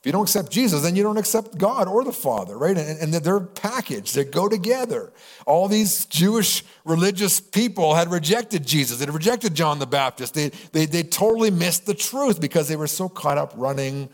If 0.00 0.06
you 0.06 0.12
don't 0.12 0.22
accept 0.22 0.50
Jesus, 0.50 0.82
then 0.82 0.94
you 0.94 1.02
don't 1.02 1.16
accept 1.16 1.58
God 1.58 1.88
or 1.88 2.04
the 2.04 2.12
Father, 2.12 2.56
right? 2.56 2.76
And, 2.78 3.00
and 3.00 3.14
they're 3.14 3.40
packaged, 3.40 4.14
they 4.14 4.24
go 4.24 4.48
together. 4.48 5.12
All 5.44 5.66
these 5.66 6.04
Jewish 6.04 6.62
religious 6.84 7.40
people 7.40 7.94
had 7.94 8.10
rejected 8.10 8.66
Jesus, 8.66 8.98
they 8.98 9.06
had 9.06 9.14
rejected 9.14 9.54
John 9.54 9.80
the 9.80 9.86
Baptist. 9.86 10.34
They, 10.34 10.50
they, 10.72 10.86
they 10.86 11.02
totally 11.02 11.50
missed 11.50 11.86
the 11.86 11.94
truth 11.94 12.40
because 12.40 12.68
they 12.68 12.76
were 12.76 12.86
so 12.86 13.08
caught 13.08 13.38
up 13.38 13.52
running 13.56 14.08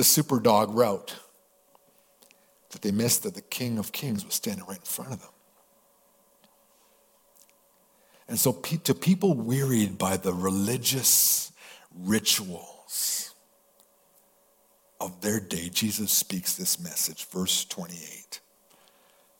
the 0.00 0.04
super 0.04 0.40
dog 0.40 0.74
route 0.74 1.14
that 2.70 2.80
they 2.80 2.90
missed 2.90 3.22
that 3.24 3.34
the 3.34 3.42
King 3.42 3.76
of 3.76 3.92
Kings 3.92 4.24
was 4.24 4.32
standing 4.32 4.64
right 4.64 4.78
in 4.78 4.82
front 4.82 5.12
of 5.12 5.20
them. 5.20 5.28
And 8.26 8.38
so, 8.38 8.50
to 8.50 8.94
people 8.94 9.34
wearied 9.34 9.98
by 9.98 10.16
the 10.16 10.32
religious 10.32 11.52
rituals 11.94 13.34
of 14.98 15.20
their 15.20 15.38
day, 15.38 15.68
Jesus 15.68 16.10
speaks 16.10 16.54
this 16.54 16.82
message, 16.82 17.26
verse 17.26 17.66
28 17.66 18.40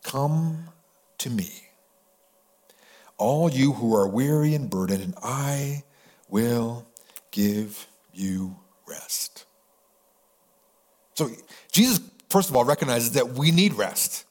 Come 0.03 0.69
to 1.17 1.31
me, 1.31 1.71
all 3.17 3.51
you 3.51 3.73
who 3.73 3.97
are 3.97 4.07
weary 4.07 4.55
and 4.55 4.69
burdened, 4.69 5.03
and 5.03 5.15
I 5.23 5.85
will 6.29 6.87
give 7.31 7.87
you 8.13 8.59
rest. 8.87 9.47
So 11.15 11.31
Jesus, 11.73 12.01
first 12.29 12.51
of 12.51 12.57
all, 12.57 12.65
recognizes 12.65 13.13
that 13.13 13.31
we 13.31 13.51
need 13.51 13.75
rest. 13.75 14.25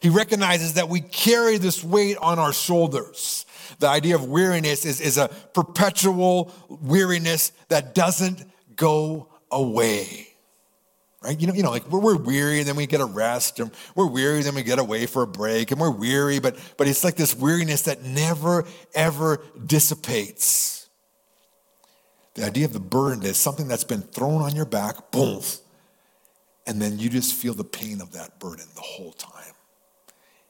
He 0.00 0.08
recognizes 0.08 0.74
that 0.74 0.88
we 0.88 1.00
carry 1.00 1.58
this 1.58 1.82
weight 1.82 2.16
on 2.18 2.38
our 2.38 2.52
shoulders. 2.52 3.46
The 3.80 3.88
idea 3.88 4.14
of 4.14 4.24
weariness 4.26 4.84
is, 4.84 5.00
is 5.00 5.18
a 5.18 5.28
perpetual 5.28 6.52
weariness 6.68 7.52
that 7.68 7.94
doesn't 7.94 8.44
go 8.76 9.28
away. 9.50 10.28
Right? 11.20 11.38
You 11.40 11.48
know, 11.48 11.54
you 11.54 11.64
know, 11.64 11.70
like 11.70 11.90
we're, 11.90 12.16
weary 12.16 12.60
and 12.60 12.68
then 12.68 12.76
we 12.76 12.86
get 12.86 13.00
a 13.00 13.04
rest, 13.04 13.58
and 13.58 13.72
we're 13.96 14.06
weary, 14.06 14.36
and 14.36 14.44
then 14.44 14.54
we 14.54 14.62
get 14.62 14.78
away 14.78 15.06
for 15.06 15.22
a 15.22 15.26
break, 15.26 15.72
and 15.72 15.80
we're 15.80 15.90
weary, 15.90 16.38
but 16.38 16.56
but 16.76 16.86
it's 16.86 17.02
like 17.02 17.16
this 17.16 17.34
weariness 17.34 17.82
that 17.82 18.04
never 18.04 18.64
ever 18.94 19.42
dissipates. 19.66 20.88
The 22.34 22.44
idea 22.44 22.66
of 22.66 22.72
the 22.72 22.78
burden 22.78 23.24
is 23.24 23.36
something 23.36 23.66
that's 23.66 23.82
been 23.82 24.02
thrown 24.02 24.42
on 24.42 24.54
your 24.54 24.64
back, 24.64 25.10
boom, 25.10 25.42
and 26.68 26.82
then 26.82 26.98
you 26.98 27.08
just 27.08 27.32
feel 27.32 27.54
the 27.54 27.64
pain 27.64 28.02
of 28.02 28.12
that 28.12 28.38
burden 28.38 28.66
the 28.74 28.82
whole 28.82 29.12
time. 29.12 29.54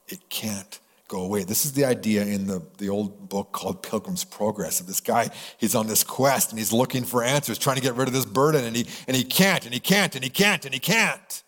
It 0.09 0.29
can't 0.29 0.81
go 1.07 1.21
away. 1.23 1.45
This 1.45 1.65
is 1.65 1.73
the 1.75 1.85
idea 1.85 2.23
in 2.23 2.49
the, 2.49 2.61
the 2.79 2.89
old 2.89 3.29
book 3.29 3.53
called 3.53 3.85
Pilgrim's 3.85 4.25
Progress 4.25 4.81
of 4.81 4.89
this 4.89 5.01
guy. 5.01 5.31
He's 5.59 5.77
on 5.77 5.87
this 5.87 6.03
quest 6.03 6.51
and 6.51 6.59
he's 6.59 6.73
looking 6.73 7.05
for 7.05 7.23
answers, 7.23 7.57
trying 7.57 7.77
to 7.77 7.83
get 7.83 7.95
rid 7.95 8.09
of 8.09 8.15
this 8.15 8.25
burden, 8.25 8.65
and 8.65 8.75
he, 8.75 8.87
and 9.07 9.17
he 9.17 9.23
can't, 9.23 9.65
and 9.65 9.73
he 9.73 9.79
can't, 9.79 10.17
and 10.17 10.25
he 10.25 10.29
can't, 10.29 10.65
and 10.65 10.75
he 10.75 10.81
can't. 10.81 11.45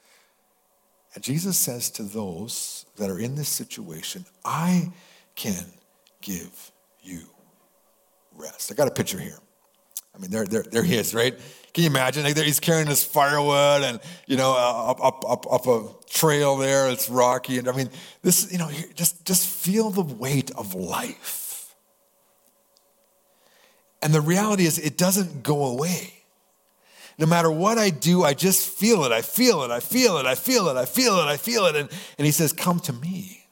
And 1.15 1.25
Jesus 1.25 1.59
says 1.59 1.91
to 1.91 2.05
those 2.05 2.87
that 2.97 3.11
are 3.11 3.19
in 3.19 3.35
this 3.35 3.49
situation, 3.49 4.25
I 4.45 4.93
can 5.35 5.65
give 6.23 6.71
you 7.03 7.23
rest. 8.37 8.71
I 8.71 8.77
got 8.77 8.87
a 8.87 8.93
picture 8.93 9.19
here. 9.19 9.39
I 10.21 10.23
mean, 10.23 10.31
there, 10.31 10.45
there, 10.45 10.63
there 10.63 10.83
he 10.83 10.97
is, 10.97 11.15
right? 11.15 11.35
Can 11.73 11.85
you 11.85 11.91
imagine? 11.91 12.25
Like 12.25 12.37
he's 12.37 12.61
carrying 12.61 12.89
this 12.89 13.03
firewood 13.03 13.83
and, 13.83 14.01
you 14.27 14.37
know, 14.37 14.53
uh, 14.53 14.91
up, 14.91 15.03
up, 15.03 15.25
up, 15.27 15.51
up 15.51 15.67
a 15.67 15.89
trail 16.11 16.59
there. 16.59 16.91
It's 16.91 17.09
rocky. 17.09 17.57
And 17.57 17.67
I 17.69 17.73
mean, 17.73 17.89
this, 18.21 18.53
you 18.53 18.59
know, 18.59 18.71
just, 18.95 19.25
just 19.25 19.49
feel 19.49 19.89
the 19.89 20.03
weight 20.03 20.51
of 20.51 20.75
life. 20.75 21.75
And 24.03 24.13
the 24.13 24.21
reality 24.21 24.67
is, 24.67 24.79
it 24.79 24.99
doesn't 24.99 25.43
go 25.43 25.65
away. 25.65 26.13
No 27.17 27.27
matter 27.27 27.51
what 27.51 27.79
I 27.79 27.89
do, 27.89 28.25
I 28.25 28.35
just 28.35 28.69
feel 28.69 29.05
it. 29.05 29.13
I 29.13 29.23
feel 29.23 29.63
it. 29.63 29.71
I 29.71 29.81
feel 29.81 30.19
it. 30.19 30.27
I 30.27 30.35
feel 30.35 30.69
it. 30.69 30.77
I 30.77 30.85
feel 30.85 31.19
it. 31.19 31.27
I 31.27 31.39
feel 31.39 31.65
it. 31.65 31.77
And, 31.77 31.89
and 32.19 32.27
he 32.27 32.33
says, 32.33 32.53
Come 32.53 32.81
to 32.81 32.93
me. 32.93 33.47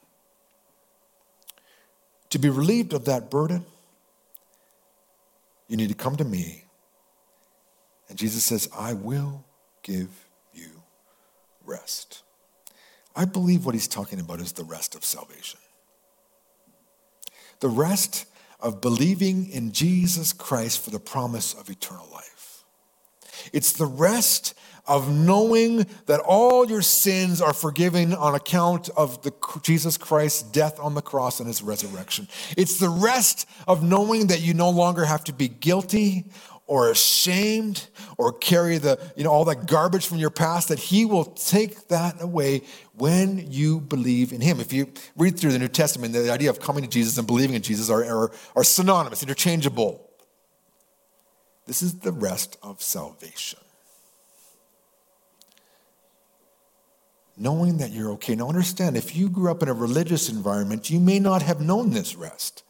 To 2.29 2.37
be 2.37 2.49
relieved 2.49 2.93
of 2.93 3.05
that 3.05 3.31
burden, 3.31 3.65
you 5.69 5.77
need 5.77 5.87
to 5.89 5.95
come 5.95 6.17
to 6.17 6.25
me 6.25 6.65
and 8.09 8.17
Jesus 8.17 8.43
says, 8.43 8.67
I 8.75 8.93
will 8.93 9.45
give 9.83 10.09
you 10.53 10.83
rest. 11.63 12.23
I 13.15 13.25
believe 13.25 13.65
what 13.65 13.75
he's 13.75 13.87
talking 13.87 14.19
about 14.19 14.39
is 14.39 14.53
the 14.53 14.63
rest 14.63 14.95
of 14.95 15.05
salvation. 15.05 15.59
The 17.59 17.69
rest 17.69 18.25
of 18.59 18.81
believing 18.81 19.49
in 19.49 19.71
Jesus 19.71 20.33
Christ 20.33 20.83
for 20.83 20.89
the 20.89 20.99
promise 20.99 21.53
of 21.53 21.69
eternal 21.69 22.07
life. 22.11 22.63
It's 23.53 23.73
the 23.73 23.85
rest 23.85 24.55
of 24.89 25.09
knowing 25.09 25.85
that 26.07 26.19
all 26.19 26.67
your 26.67 26.81
sins 26.81 27.41
are 27.41 27.53
forgiven 27.53 28.11
on 28.13 28.33
account 28.33 28.89
of 28.97 29.21
the, 29.21 29.31
Jesus 29.61 29.97
Christ's 29.97 30.41
death 30.41 30.79
on 30.79 30.95
the 30.95 31.01
cross 31.01 31.39
and 31.39 31.47
his 31.47 31.61
resurrection. 31.61 32.27
It's 32.57 32.79
the 32.79 32.89
rest 32.89 33.47
of 33.67 33.83
knowing 33.83 34.27
that 34.27 34.41
you 34.41 34.55
no 34.55 34.71
longer 34.71 35.05
have 35.05 35.23
to 35.25 35.33
be 35.33 35.47
guilty 35.47 36.25
or 36.65 36.89
ashamed 36.89 37.87
or 38.17 38.33
carry 38.33 38.79
the 38.79 38.99
you 39.15 39.23
know 39.23 39.31
all 39.31 39.45
that 39.45 39.67
garbage 39.67 40.05
from 40.07 40.17
your 40.17 40.29
past 40.29 40.67
that 40.67 40.79
he 40.79 41.05
will 41.05 41.25
take 41.25 41.87
that 41.87 42.21
away 42.21 42.61
when 42.95 43.51
you 43.51 43.79
believe 43.79 44.31
in 44.31 44.41
him. 44.41 44.59
If 44.59 44.73
you 44.73 44.91
read 45.15 45.39
through 45.39 45.51
the 45.51 45.59
new 45.59 45.67
testament 45.67 46.13
the 46.13 46.31
idea 46.31 46.49
of 46.49 46.59
coming 46.59 46.83
to 46.83 46.89
jesus 46.89 47.17
and 47.17 47.25
believing 47.25 47.55
in 47.55 47.63
jesus 47.63 47.89
are, 47.89 48.03
are, 48.05 48.31
are 48.55 48.63
synonymous 48.63 49.23
interchangeable. 49.23 50.07
This 51.65 51.81
is 51.81 51.99
the 51.99 52.11
rest 52.11 52.57
of 52.61 52.83
salvation 52.83 53.59
knowing 57.39 57.77
that 57.77 57.91
you're 57.91 58.11
okay. 58.11 58.35
Now 58.35 58.49
understand 58.49 58.97
if 58.97 59.15
you 59.15 59.29
grew 59.29 59.49
up 59.49 59.63
in 59.63 59.69
a 59.69 59.73
religious 59.73 60.29
environment 60.29 60.89
you 60.89 60.99
may 60.99 61.19
not 61.19 61.41
have 61.41 61.61
known 61.61 61.91
this 61.91 62.15
rest. 62.15 62.63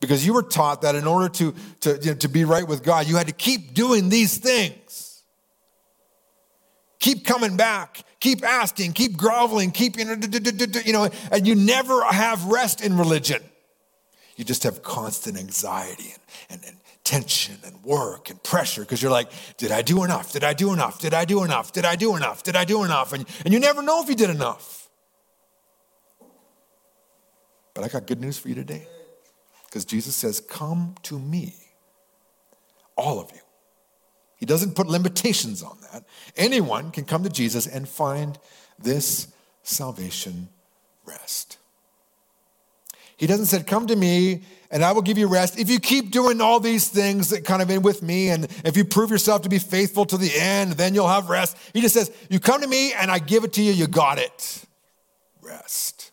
Because 0.00 0.26
you 0.26 0.34
were 0.34 0.42
taught 0.42 0.82
that 0.82 0.94
in 0.94 1.06
order 1.06 1.28
to, 1.30 1.54
to, 1.80 1.98
you 2.02 2.10
know, 2.10 2.14
to 2.16 2.28
be 2.28 2.44
right 2.44 2.66
with 2.66 2.82
God, 2.82 3.06
you 3.06 3.16
had 3.16 3.28
to 3.28 3.32
keep 3.32 3.74
doing 3.74 4.08
these 4.08 4.36
things. 4.36 5.22
Keep 6.98 7.24
coming 7.24 7.56
back, 7.56 8.02
keep 8.18 8.44
asking, 8.44 8.92
keep 8.92 9.16
groveling, 9.16 9.70
keep, 9.70 9.98
you 9.98 10.92
know, 10.92 11.08
and 11.30 11.46
you 11.46 11.54
never 11.54 12.02
have 12.04 12.44
rest 12.46 12.82
in 12.82 12.96
religion. 12.98 13.42
You 14.36 14.44
just 14.44 14.64
have 14.64 14.82
constant 14.82 15.38
anxiety 15.38 16.14
and, 16.50 16.60
and 16.66 16.76
tension 17.04 17.56
and 17.64 17.82
work 17.84 18.30
and 18.30 18.42
pressure 18.42 18.80
because 18.80 19.02
you're 19.02 19.10
like, 19.10 19.30
did 19.58 19.70
I 19.70 19.82
do 19.82 20.04
enough? 20.04 20.32
Did 20.32 20.42
I 20.42 20.54
do 20.54 20.72
enough? 20.72 20.98
Did 20.98 21.14
I 21.14 21.24
do 21.24 21.44
enough? 21.44 21.72
Did 21.72 21.84
I 21.84 21.96
do 21.96 22.16
enough? 22.16 22.42
Did 22.42 22.56
I 22.56 22.64
do 22.64 22.82
enough? 22.82 23.12
And, 23.12 23.26
and 23.44 23.52
you 23.52 23.60
never 23.60 23.82
know 23.82 24.02
if 24.02 24.08
you 24.08 24.14
did 24.14 24.30
enough. 24.30 24.88
But 27.74 27.84
I 27.84 27.88
got 27.88 28.06
good 28.06 28.20
news 28.20 28.38
for 28.38 28.48
you 28.48 28.54
today. 28.54 28.88
Because 29.66 29.84
Jesus 29.84 30.16
says, 30.16 30.40
Come 30.40 30.94
to 31.02 31.18
me, 31.18 31.54
all 32.96 33.20
of 33.20 33.30
you. 33.32 33.40
He 34.36 34.46
doesn't 34.46 34.74
put 34.74 34.86
limitations 34.86 35.62
on 35.62 35.78
that. 35.92 36.04
Anyone 36.36 36.90
can 36.90 37.04
come 37.04 37.24
to 37.24 37.30
Jesus 37.30 37.66
and 37.66 37.88
find 37.88 38.38
this 38.78 39.28
salvation 39.62 40.48
rest. 41.04 41.58
He 43.16 43.26
doesn't 43.26 43.46
say, 43.46 43.62
Come 43.62 43.88
to 43.88 43.96
me 43.96 44.42
and 44.74 44.84
I 44.84 44.92
will 44.92 45.00
give 45.00 45.16
you 45.16 45.26
rest. 45.26 45.58
If 45.58 45.70
you 45.70 45.80
keep 45.80 46.10
doing 46.10 46.42
all 46.42 46.60
these 46.60 46.88
things 46.88 47.30
that 47.30 47.46
kind 47.46 47.62
of 47.62 47.70
in 47.70 47.80
with 47.80 48.02
me, 48.02 48.28
and 48.28 48.44
if 48.64 48.76
you 48.76 48.84
prove 48.84 49.10
yourself 49.10 49.40
to 49.42 49.48
be 49.48 49.58
faithful 49.58 50.04
to 50.04 50.18
the 50.18 50.32
end, 50.38 50.72
then 50.72 50.94
you'll 50.94 51.08
have 51.08 51.30
rest. 51.30 51.56
He 51.72 51.80
just 51.80 51.94
says, 51.94 52.10
You 52.28 52.40
come 52.40 52.60
to 52.60 52.68
me 52.68 52.92
and 52.92 53.10
I 53.10 53.18
give 53.18 53.44
it 53.44 53.54
to 53.54 53.62
you, 53.62 53.72
you 53.72 53.86
got 53.86 54.18
it. 54.18 54.64
Rest. 55.40 56.10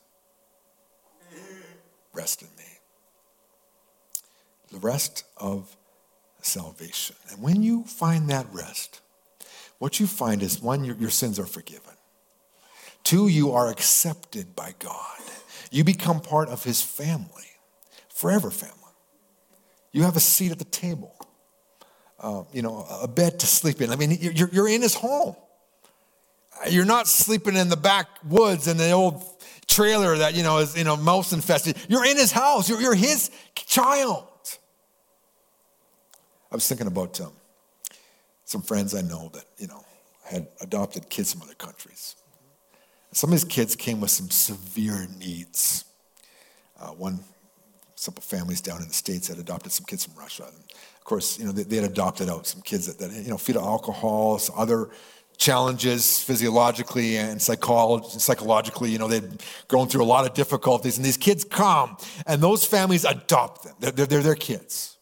Rest 2.13 2.41
in 2.41 2.47
me 2.57 2.61
the 4.71 4.79
rest 4.79 5.25
of 5.37 5.75
salvation. 6.41 7.15
And 7.29 7.41
when 7.41 7.61
you 7.61 7.83
find 7.83 8.29
that 8.29 8.47
rest, 8.51 9.01
what 9.77 9.99
you 9.99 10.07
find 10.07 10.41
is 10.41 10.61
one, 10.61 10.83
your, 10.83 10.95
your 10.95 11.09
sins 11.09 11.37
are 11.39 11.45
forgiven. 11.45 11.93
Two, 13.03 13.27
you 13.27 13.51
are 13.51 13.69
accepted 13.69 14.55
by 14.55 14.73
God. 14.79 15.19
You 15.71 15.83
become 15.83 16.21
part 16.21 16.49
of 16.49 16.63
his 16.63 16.81
family, 16.81 17.50
forever 18.21 18.51
family. 18.51 18.75
You 19.91 20.03
have 20.03 20.15
a 20.15 20.19
seat 20.19 20.51
at 20.51 20.59
the 20.59 20.65
table, 20.65 21.13
uh, 22.19 22.43
you 22.53 22.61
know, 22.61 22.85
a 23.01 23.07
bed 23.07 23.39
to 23.39 23.47
sleep 23.47 23.81
in. 23.81 23.89
I 23.89 23.95
mean, 23.95 24.11
you're, 24.11 24.47
you're 24.49 24.69
in 24.69 24.83
his 24.83 24.93
home. 24.93 25.35
You're 26.69 26.85
not 26.85 27.07
sleeping 27.07 27.55
in 27.55 27.69
the 27.69 27.75
backwoods 27.75 28.67
in 28.67 28.77
the 28.77 28.91
old 28.91 29.23
trailer 29.65 30.15
that, 30.19 30.35
you 30.35 30.43
know, 30.43 30.59
is, 30.59 30.77
you 30.77 30.83
know, 30.83 30.95
mouse 30.95 31.33
infested. 31.33 31.75
You're 31.89 32.05
in 32.05 32.15
his 32.15 32.31
house. 32.31 32.69
You're, 32.69 32.79
you're 32.79 32.93
his 32.95 33.31
child. 33.55 34.27
I 36.51 36.55
was 36.55 36.67
thinking 36.67 36.87
about 36.87 37.19
um, 37.21 37.31
some 38.45 38.61
friends 38.61 38.93
I 38.93 39.01
know 39.01 39.31
that, 39.33 39.45
you 39.57 39.65
know, 39.65 39.83
had 40.23 40.47
adopted 40.61 41.09
kids 41.09 41.33
from 41.33 41.41
other 41.41 41.55
countries. 41.55 42.15
Some 43.13 43.29
of 43.29 43.31
these 43.31 43.45
kids 43.45 43.75
came 43.75 43.99
with 43.99 44.11
some 44.11 44.29
severe 44.29 45.07
needs. 45.17 45.85
Uh, 46.79 46.89
one, 46.89 47.19
some 48.01 48.15
families 48.15 48.61
down 48.61 48.81
in 48.81 48.87
the 48.87 48.93
States 48.93 49.27
had 49.27 49.37
adopted 49.37 49.71
some 49.71 49.85
kids 49.85 50.05
from 50.05 50.15
Russia. 50.15 50.45
And 50.47 50.57
of 50.97 51.03
course, 51.03 51.37
you 51.37 51.45
know, 51.45 51.51
they, 51.51 51.61
they, 51.61 51.75
had 51.75 51.85
adopted 51.85 52.29
out 52.29 52.47
some 52.47 52.61
kids 52.61 52.87
that, 52.87 52.97
that 52.97 53.15
you 53.15 53.29
know, 53.29 53.37
fetal 53.37 53.63
alcohol, 53.63 54.39
some 54.39 54.55
other 54.57 54.89
challenges 55.37 56.19
physiologically 56.19 57.17
and 57.17 57.39
psychologically. 57.39 58.89
You 58.89 58.97
know, 58.97 59.07
they'd 59.07 59.43
gone 59.67 59.87
through 59.87 60.03
a 60.03 60.05
lot 60.05 60.25
of 60.25 60.33
difficulties. 60.33 60.97
And 60.97 61.05
these 61.05 61.17
kids 61.17 61.43
come, 61.43 61.95
and 62.25 62.41
those 62.41 62.65
families 62.65 63.05
adopt 63.05 63.65
them. 63.65 63.75
They're, 63.79 63.91
they're, 63.91 64.05
they're 64.07 64.23
their 64.23 64.35
kids. 64.35 64.97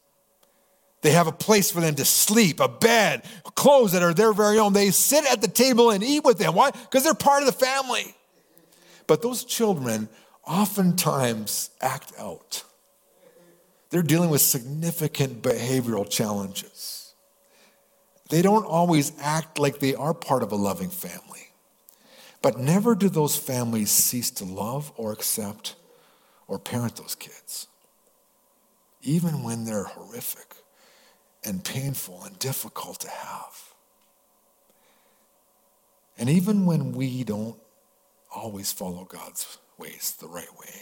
They 1.01 1.11
have 1.11 1.27
a 1.27 1.31
place 1.31 1.71
for 1.71 1.79
them 1.79 1.95
to 1.95 2.03
sleep, 2.03 2.59
a 2.59 2.67
bed, 2.67 3.23
clothes 3.55 3.93
that 3.93 4.03
are 4.03 4.13
their 4.13 4.33
very 4.33 4.59
own. 4.59 4.73
They 4.73 4.91
sit 4.91 5.25
at 5.31 5.39
the 5.39 5.47
table 5.47 5.91
and 5.91 6.03
eat 6.03 6.25
with 6.25 6.37
them. 6.37 6.53
Why? 6.53 6.71
Because 6.71 7.05
they're 7.05 7.13
part 7.13 7.43
of 7.43 7.45
the 7.45 7.53
family. 7.53 8.13
But 9.07 9.21
those 9.21 9.45
children 9.45 10.09
oftentimes 10.45 11.69
act 11.79 12.11
out. 12.19 12.65
They're 13.89 14.03
dealing 14.03 14.29
with 14.29 14.41
significant 14.41 15.41
behavioral 15.41 16.09
challenges. 16.09 17.13
They 18.29 18.43
don't 18.43 18.65
always 18.65 19.11
act 19.19 19.57
like 19.57 19.79
they 19.79 19.95
are 19.95 20.13
part 20.13 20.43
of 20.43 20.51
a 20.51 20.55
loving 20.55 20.89
family. 20.89 21.49
But 22.41 22.59
never 22.59 22.95
do 22.95 23.09
those 23.09 23.35
families 23.35 23.89
cease 23.89 24.31
to 24.31 24.45
love 24.45 24.91
or 24.95 25.11
accept 25.11 25.75
or 26.47 26.57
parent 26.57 26.95
those 26.95 27.15
kids, 27.15 27.67
even 29.01 29.43
when 29.43 29.65
they're 29.65 29.83
horrific 29.83 30.55
and 31.43 31.63
painful 31.63 32.23
and 32.23 32.37
difficult 32.39 32.99
to 33.01 33.09
have. 33.09 33.73
And 36.17 36.29
even 36.29 36.65
when 36.65 36.91
we 36.91 37.23
don't 37.23 37.57
always 38.33 38.71
follow 38.71 39.05
God's 39.05 39.57
ways 39.77 40.15
the 40.19 40.27
right 40.27 40.53
way 40.59 40.75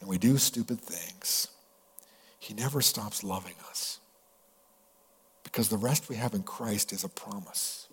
and 0.00 0.08
we 0.08 0.18
do 0.18 0.38
stupid 0.38 0.80
things, 0.80 1.48
He 2.38 2.54
never 2.54 2.80
stops 2.80 3.24
loving 3.24 3.54
us. 3.68 4.00
Because 5.42 5.68
the 5.68 5.78
rest 5.78 6.08
we 6.08 6.16
have 6.16 6.34
in 6.34 6.42
Christ 6.42 6.92
is 6.92 7.04
a 7.04 7.08
promise. 7.08 7.88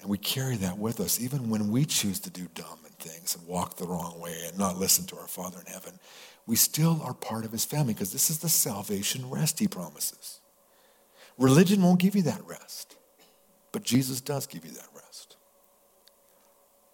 And 0.00 0.10
we 0.10 0.18
carry 0.18 0.56
that 0.56 0.78
with 0.78 0.98
us 1.00 1.20
even 1.20 1.48
when 1.48 1.70
we 1.70 1.84
choose 1.84 2.18
to 2.20 2.30
do 2.30 2.48
dumb 2.54 2.78
and 2.84 2.94
things 2.98 3.36
and 3.36 3.46
walk 3.46 3.76
the 3.76 3.86
wrong 3.86 4.18
way 4.20 4.36
and 4.46 4.58
not 4.58 4.76
listen 4.76 5.06
to 5.06 5.18
our 5.18 5.28
Father 5.28 5.58
in 5.64 5.72
heaven. 5.72 5.98
We 6.46 6.56
still 6.56 7.00
are 7.04 7.14
part 7.14 7.44
of 7.44 7.52
his 7.52 7.64
family 7.64 7.94
because 7.94 8.12
this 8.12 8.28
is 8.28 8.38
the 8.38 8.48
salvation 8.48 9.30
rest 9.30 9.60
he 9.60 9.68
promises. 9.68 10.40
Religion 11.38 11.82
won't 11.82 12.00
give 12.00 12.16
you 12.16 12.22
that 12.22 12.44
rest, 12.46 12.96
but 13.70 13.84
Jesus 13.84 14.20
does 14.20 14.46
give 14.46 14.64
you 14.64 14.72
that 14.72 14.88
rest. 14.94 15.36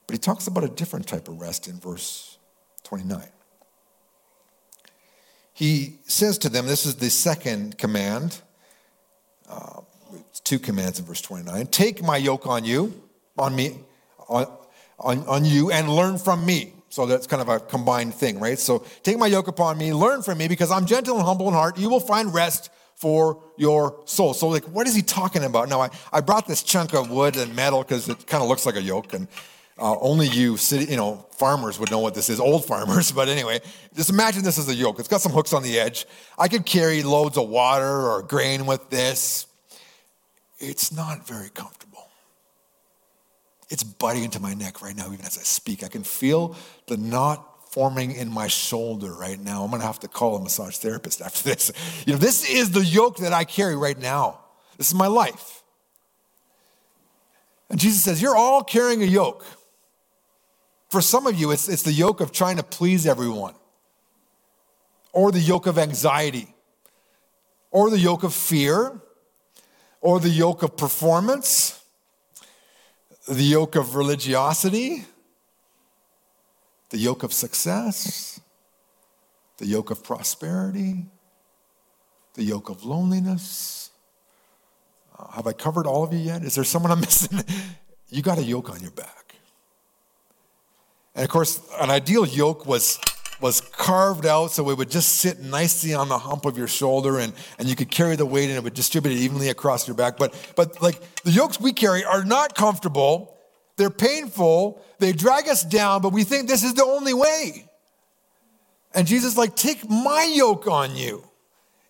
But 0.06 0.14
he 0.14 0.18
talks 0.18 0.46
about 0.46 0.64
a 0.64 0.68
different 0.68 1.06
type 1.06 1.28
of 1.28 1.40
rest 1.40 1.66
in 1.66 1.80
verse 1.80 2.38
29 2.84 3.22
he 5.58 5.98
says 6.06 6.38
to 6.38 6.48
them, 6.48 6.68
this 6.68 6.86
is 6.86 6.94
the 6.94 7.10
second 7.10 7.78
command, 7.78 8.42
uh, 9.48 9.80
two 10.44 10.60
commands 10.60 11.00
in 11.00 11.04
verse 11.04 11.20
29 11.20 11.66
take 11.66 12.00
my 12.00 12.16
yoke 12.16 12.46
on 12.46 12.64
you, 12.64 12.94
on 13.36 13.56
me, 13.56 13.76
on, 14.28 14.46
on, 15.00 15.26
on 15.26 15.44
you, 15.44 15.72
and 15.72 15.88
learn 15.88 16.16
from 16.16 16.46
me. 16.46 16.74
So 16.90 17.06
that's 17.06 17.26
kind 17.26 17.42
of 17.42 17.48
a 17.48 17.58
combined 17.58 18.14
thing, 18.14 18.38
right? 18.38 18.56
So 18.56 18.84
take 19.02 19.18
my 19.18 19.26
yoke 19.26 19.48
upon 19.48 19.78
me, 19.78 19.92
learn 19.92 20.22
from 20.22 20.38
me, 20.38 20.46
because 20.46 20.70
I'm 20.70 20.86
gentle 20.86 21.16
and 21.16 21.26
humble 21.26 21.48
in 21.48 21.54
heart. 21.54 21.76
You 21.76 21.90
will 21.90 21.98
find 21.98 22.32
rest 22.32 22.70
for 22.94 23.42
your 23.56 24.00
soul. 24.04 24.34
So, 24.34 24.46
like, 24.46 24.64
what 24.66 24.86
is 24.86 24.94
he 24.94 25.02
talking 25.02 25.42
about? 25.42 25.68
Now, 25.68 25.80
I, 25.80 25.90
I 26.12 26.20
brought 26.20 26.46
this 26.46 26.62
chunk 26.62 26.94
of 26.94 27.10
wood 27.10 27.36
and 27.36 27.56
metal 27.56 27.82
because 27.82 28.08
it 28.08 28.28
kind 28.28 28.44
of 28.44 28.48
looks 28.48 28.64
like 28.64 28.76
a 28.76 28.82
yoke, 28.82 29.12
and 29.12 29.26
uh, 29.78 29.98
only 30.00 30.26
you, 30.26 30.56
city, 30.56 30.90
you 30.90 30.96
know, 30.96 31.26
farmers 31.32 31.78
would 31.78 31.90
know 31.90 32.00
what 32.00 32.14
this 32.14 32.28
is, 32.28 32.40
old 32.40 32.64
farmers. 32.64 33.12
But 33.18 33.28
anyway, 33.28 33.60
just 33.94 34.10
imagine 34.10 34.42
this 34.44 34.58
as 34.58 34.68
a 34.68 34.74
yoke. 34.74 34.98
It's 34.98 35.08
got 35.08 35.20
some 35.20 35.32
hooks 35.32 35.52
on 35.52 35.62
the 35.62 35.78
edge. 35.78 36.06
I 36.38 36.48
could 36.48 36.64
carry 36.64 37.02
loads 37.02 37.36
of 37.36 37.48
water 37.48 38.08
or 38.08 38.22
grain 38.22 38.66
with 38.66 38.90
this. 38.90 39.46
It's 40.58 40.92
not 40.92 41.26
very 41.26 41.50
comfortable. 41.50 42.08
It's 43.70 43.82
biting 43.82 44.24
into 44.24 44.40
my 44.40 44.54
neck 44.54 44.82
right 44.82 44.96
now, 44.96 45.12
even 45.12 45.24
as 45.24 45.36
I 45.38 45.42
speak. 45.42 45.84
I 45.84 45.88
can 45.88 46.02
feel 46.02 46.56
the 46.86 46.96
knot 46.96 47.72
forming 47.72 48.12
in 48.12 48.30
my 48.30 48.46
shoulder 48.46 49.12
right 49.12 49.38
now. 49.38 49.62
I'm 49.62 49.70
going 49.70 49.80
to 49.80 49.86
have 49.86 50.00
to 50.00 50.08
call 50.08 50.36
a 50.36 50.40
massage 50.40 50.78
therapist 50.78 51.20
after 51.24 51.44
this. 51.44 51.70
You 52.06 52.14
know, 52.14 52.18
this 52.18 52.48
is 52.48 52.70
the 52.70 52.84
yoke 52.84 53.18
that 53.18 53.32
I 53.32 53.44
carry 53.44 53.76
right 53.76 53.98
now. 53.98 54.40
This 54.76 54.88
is 54.88 54.94
my 54.94 55.06
life. 55.06 55.62
And 57.70 57.78
Jesus 57.78 58.02
says, 58.02 58.22
You're 58.22 58.36
all 58.36 58.64
carrying 58.64 59.02
a 59.02 59.06
yoke. 59.06 59.44
For 60.88 61.02
some 61.02 61.26
of 61.26 61.38
you, 61.38 61.50
it's, 61.50 61.68
it's 61.68 61.82
the 61.82 61.92
yoke 61.92 62.20
of 62.20 62.32
trying 62.32 62.56
to 62.56 62.62
please 62.62 63.06
everyone, 63.06 63.54
or 65.12 65.30
the 65.30 65.40
yoke 65.40 65.66
of 65.66 65.78
anxiety, 65.78 66.54
or 67.70 67.90
the 67.90 67.98
yoke 67.98 68.22
of 68.22 68.32
fear, 68.32 69.00
or 70.00 70.18
the 70.20 70.30
yoke 70.30 70.62
of 70.62 70.76
performance, 70.76 71.84
the 73.26 73.42
yoke 73.42 73.76
of 73.76 73.94
religiosity, 73.94 75.04
the 76.90 76.98
yoke 76.98 77.22
of 77.22 77.32
success, 77.34 78.40
the 79.58 79.66
yoke 79.66 79.90
of 79.90 80.02
prosperity, 80.02 81.04
the 82.34 82.44
yoke 82.44 82.70
of 82.70 82.84
loneliness. 82.84 83.90
Uh, 85.18 85.32
have 85.32 85.46
I 85.46 85.52
covered 85.52 85.86
all 85.86 86.04
of 86.04 86.12
you 86.12 86.20
yet? 86.20 86.42
Is 86.42 86.54
there 86.54 86.64
someone 86.64 86.92
I'm 86.92 87.00
missing? 87.08 87.44
you 88.08 88.22
got 88.22 88.38
a 88.38 88.42
yoke 88.42 88.70
on 88.70 88.80
your 88.80 88.92
back. 88.92 89.27
And 91.14 91.24
of 91.24 91.30
course, 91.30 91.60
an 91.80 91.90
ideal 91.90 92.26
yoke 92.26 92.66
was, 92.66 92.98
was 93.40 93.60
carved 93.60 94.26
out 94.26 94.52
so 94.52 94.70
it 94.70 94.78
would 94.78 94.90
just 94.90 95.16
sit 95.16 95.40
nicely 95.40 95.94
on 95.94 96.08
the 96.08 96.18
hump 96.18 96.44
of 96.44 96.56
your 96.56 96.68
shoulder 96.68 97.18
and, 97.18 97.32
and 97.58 97.68
you 97.68 97.76
could 97.76 97.90
carry 97.90 98.16
the 98.16 98.26
weight 98.26 98.48
and 98.48 98.56
it 98.56 98.64
would 98.64 98.74
distribute 98.74 99.12
it 99.12 99.18
evenly 99.18 99.48
across 99.48 99.86
your 99.86 99.96
back. 99.96 100.16
But, 100.16 100.34
but 100.56 100.80
like 100.82 101.00
the 101.22 101.30
yokes 101.30 101.60
we 101.60 101.72
carry 101.72 102.04
are 102.04 102.24
not 102.24 102.54
comfortable, 102.54 103.36
they're 103.76 103.90
painful, 103.90 104.84
they 104.98 105.12
drag 105.12 105.48
us 105.48 105.62
down, 105.62 106.02
but 106.02 106.12
we 106.12 106.24
think 106.24 106.48
this 106.48 106.64
is 106.64 106.74
the 106.74 106.84
only 106.84 107.14
way. 107.14 107.68
And 108.94 109.06
Jesus 109.06 109.36
like, 109.36 109.54
take 109.54 109.88
my 109.88 110.30
yoke 110.34 110.66
on 110.66 110.96
you. 110.96 111.24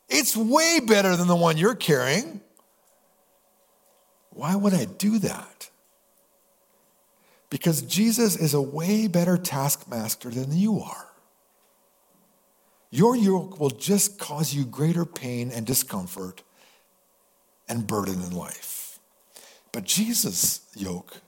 It's 0.08 0.36
way 0.36 0.80
better 0.80 1.16
than 1.16 1.26
the 1.26 1.36
one 1.36 1.56
you're 1.56 1.74
carrying. 1.74 2.40
Why 4.30 4.54
would 4.54 4.74
I 4.74 4.84
do 4.84 5.18
that? 5.20 5.57
Because 7.50 7.82
Jesus 7.82 8.36
is 8.36 8.54
a 8.54 8.60
way 8.60 9.06
better 9.08 9.38
taskmaster 9.38 10.30
than 10.30 10.56
you 10.56 10.80
are. 10.80 11.06
Your 12.90 13.16
yoke 13.16 13.60
will 13.60 13.70
just 13.70 14.18
cause 14.18 14.54
you 14.54 14.64
greater 14.64 15.04
pain 15.04 15.50
and 15.50 15.66
discomfort 15.66 16.42
and 17.68 17.86
burden 17.86 18.22
in 18.22 18.30
life. 18.30 18.98
But 19.72 19.84
Jesus' 19.84 20.62
yoke, 20.74 21.20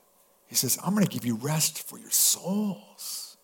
he 0.46 0.54
says, 0.54 0.78
I'm 0.84 0.94
going 0.94 1.06
to 1.06 1.12
give 1.12 1.26
you 1.26 1.36
rest 1.36 1.86
for 1.88 1.98
your 1.98 2.10
souls. 2.10 3.36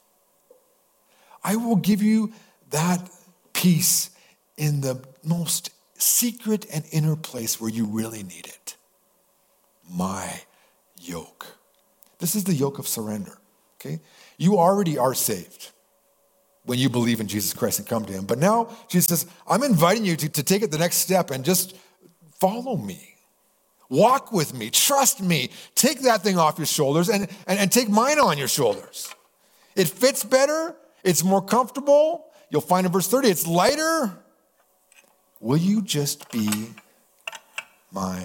I 1.45 1.57
will 1.57 1.77
give 1.77 2.03
you 2.03 2.33
that 2.71 3.09
peace 3.53 4.11
in 4.57 4.81
the 4.81 5.05
most 5.23 5.71
secret 5.95 6.67
and 6.73 6.85
inner 6.91 7.17
place 7.17 7.61
where 7.61 7.71
you 7.71 7.85
really 7.85 8.23
need 8.23 8.47
it. 8.47 8.77
My 9.89 10.43
yoke. 11.01 11.47
This 12.19 12.35
is 12.35 12.45
the 12.45 12.55
yoke 12.55 12.79
of 12.79 12.89
surrender, 12.89 13.39
okay? 13.81 14.01
You 14.39 14.59
already 14.59 14.99
are 14.99 15.15
saved 15.15 15.73
when 16.65 16.79
you 16.79 16.89
believe 16.89 17.21
in 17.21 17.29
Jesus 17.29 17.53
Christ 17.53 17.79
and 17.79 17.89
come 17.89 18.05
to 18.05 18.13
Him. 18.13 18.25
But 18.25 18.39
now 18.39 18.69
Jesus 18.89 19.21
says, 19.21 19.33
I'm 19.47 19.63
inviting 19.63 20.05
you 20.05 20.17
to, 20.17 20.29
to 20.29 20.43
take 20.43 20.63
it 20.63 20.71
the 20.71 20.79
next 20.79 20.97
step 20.97 21.31
and 21.31 21.45
just 21.45 21.77
follow 22.39 22.77
me. 22.77 23.15
Walk 23.89 24.33
with 24.33 24.53
me, 24.53 24.71
trust 24.71 25.23
me, 25.23 25.51
take 25.77 26.01
that 26.01 26.23
thing 26.23 26.39
off 26.39 26.59
your 26.59 26.67
shoulders 26.67 27.09
and, 27.09 27.29
and, 27.47 27.59
and 27.59 27.71
take 27.71 27.89
mine 27.89 28.19
on 28.19 28.37
your 28.37 28.49
shoulders. 28.49 29.15
It 29.77 29.89
fits 29.89 30.25
better, 30.25 30.75
it's 31.05 31.23
more 31.23 31.43
comfortable. 31.43 32.27
You'll 32.51 32.63
find 32.63 32.87
in 32.87 32.93
verse 32.93 33.09
30, 33.09 33.29
it's 33.29 33.47
lighter. 33.47 34.19
Will 35.41 35.57
you 35.57 35.83
just 35.83 36.31
be 36.33 36.71
my 37.93 38.23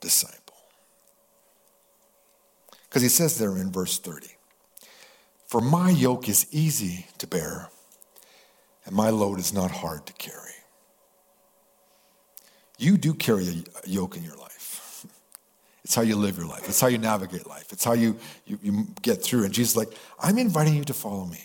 disciple? 0.00 0.43
Because 2.94 3.02
he 3.02 3.08
says 3.08 3.38
there 3.38 3.56
in 3.58 3.72
verse 3.72 3.98
30 3.98 4.28
For 5.48 5.60
my 5.60 5.90
yoke 5.90 6.28
is 6.28 6.46
easy 6.52 7.08
to 7.18 7.26
bear, 7.26 7.68
and 8.86 8.94
my 8.94 9.10
load 9.10 9.40
is 9.40 9.52
not 9.52 9.72
hard 9.72 10.06
to 10.06 10.12
carry. 10.12 10.52
You 12.78 12.96
do 12.96 13.12
carry 13.12 13.48
a 13.84 13.88
yoke 13.88 14.16
in 14.16 14.22
your 14.22 14.36
life. 14.36 15.04
It's 15.82 15.96
how 15.96 16.02
you 16.02 16.14
live 16.14 16.38
your 16.38 16.46
life. 16.46 16.68
It's 16.68 16.80
how 16.80 16.86
you 16.86 16.98
navigate 16.98 17.48
life. 17.48 17.72
It's 17.72 17.82
how 17.82 17.94
you, 17.94 18.16
you, 18.46 18.60
you 18.62 18.86
get 19.02 19.20
through. 19.20 19.42
And 19.42 19.52
Jesus 19.52 19.74
like, 19.74 19.92
I'm 20.20 20.38
inviting 20.38 20.76
you 20.76 20.84
to 20.84 20.94
follow 20.94 21.26
me, 21.26 21.42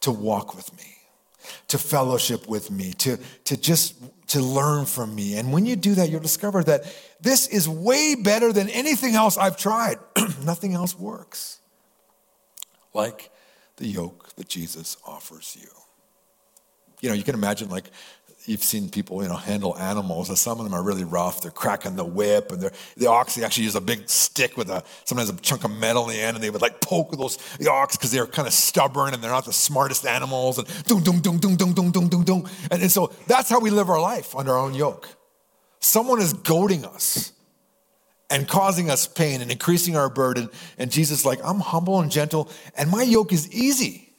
to 0.00 0.10
walk 0.10 0.56
with 0.56 0.76
me, 0.76 0.96
to 1.68 1.78
fellowship 1.78 2.48
with 2.48 2.70
me, 2.70 2.92
to, 2.94 3.18
to 3.44 3.56
just 3.56 3.94
to 4.28 4.40
learn 4.40 4.86
from 4.86 5.14
me. 5.14 5.36
And 5.36 5.52
when 5.52 5.66
you 5.66 5.76
do 5.76 5.94
that, 5.96 6.08
you'll 6.08 6.20
discover 6.20 6.64
that 6.64 6.84
this 7.20 7.48
is 7.48 7.68
way 7.68 8.14
better 8.14 8.52
than 8.52 8.68
anything 8.70 9.14
else 9.14 9.36
I've 9.36 9.56
tried. 9.56 9.98
Nothing 10.42 10.74
else 10.74 10.98
works. 10.98 11.60
Like 12.94 13.30
the 13.76 13.86
yoke 13.86 14.34
that 14.36 14.48
Jesus 14.48 14.96
offers 15.06 15.56
you. 15.60 15.68
You 17.00 17.08
know, 17.08 17.14
you 17.14 17.24
can 17.24 17.34
imagine 17.34 17.68
like 17.68 17.90
you've 18.46 18.62
seen 18.62 18.88
people, 18.88 19.22
you 19.22 19.28
know, 19.28 19.36
handle 19.36 19.76
animals, 19.78 20.28
and 20.28 20.36
some 20.36 20.58
of 20.58 20.64
them 20.64 20.74
are 20.74 20.82
really 20.82 21.04
rough. 21.04 21.42
They're 21.42 21.50
cracking 21.50 21.96
the 21.96 22.04
whip, 22.04 22.50
and 22.50 22.60
they're, 22.60 22.72
the 22.96 23.08
ox, 23.08 23.34
they 23.34 23.44
actually 23.44 23.64
use 23.64 23.76
a 23.76 23.80
big 23.80 24.08
stick 24.08 24.56
with 24.56 24.70
a, 24.70 24.82
sometimes 25.04 25.30
a 25.30 25.36
chunk 25.36 25.64
of 25.64 25.70
metal 25.70 26.08
in 26.08 26.16
the 26.16 26.22
end, 26.22 26.36
and 26.36 26.42
they 26.42 26.50
would 26.50 26.62
like 26.62 26.80
poke 26.80 27.12
those, 27.12 27.36
the 27.58 27.70
ox 27.70 27.96
because 27.96 28.10
they're 28.10 28.26
kind 28.26 28.48
of 28.48 28.54
stubborn 28.54 29.14
and 29.14 29.22
they're 29.22 29.30
not 29.30 29.44
the 29.44 29.52
smartest 29.52 30.06
animals, 30.06 30.58
and 30.58 30.66
doom, 30.84 31.02
doom, 31.02 31.20
doom, 31.20 31.38
doom, 31.38 31.56
doom, 31.56 31.72
doom, 31.72 31.90
doom, 31.90 32.08
doom, 32.08 32.24
doom. 32.24 32.48
And, 32.70 32.82
and 32.82 32.90
so 32.90 33.12
that's 33.26 33.48
how 33.48 33.60
we 33.60 33.70
live 33.70 33.88
our 33.88 34.00
life 34.00 34.34
under 34.34 34.52
our 34.52 34.58
own 34.58 34.74
yoke. 34.74 35.08
Someone 35.80 36.20
is 36.20 36.32
goading 36.32 36.84
us 36.84 37.32
and 38.30 38.48
causing 38.48 38.90
us 38.90 39.06
pain 39.06 39.42
and 39.42 39.50
increasing 39.50 39.96
our 39.96 40.08
burden. 40.08 40.48
And 40.78 40.90
Jesus 40.90 41.24
like, 41.24 41.40
I'm 41.44 41.60
humble 41.60 42.00
and 42.00 42.10
gentle, 42.10 42.50
and 42.76 42.90
my 42.90 43.02
yoke 43.02 43.32
is 43.32 43.52
easy. 43.52 44.14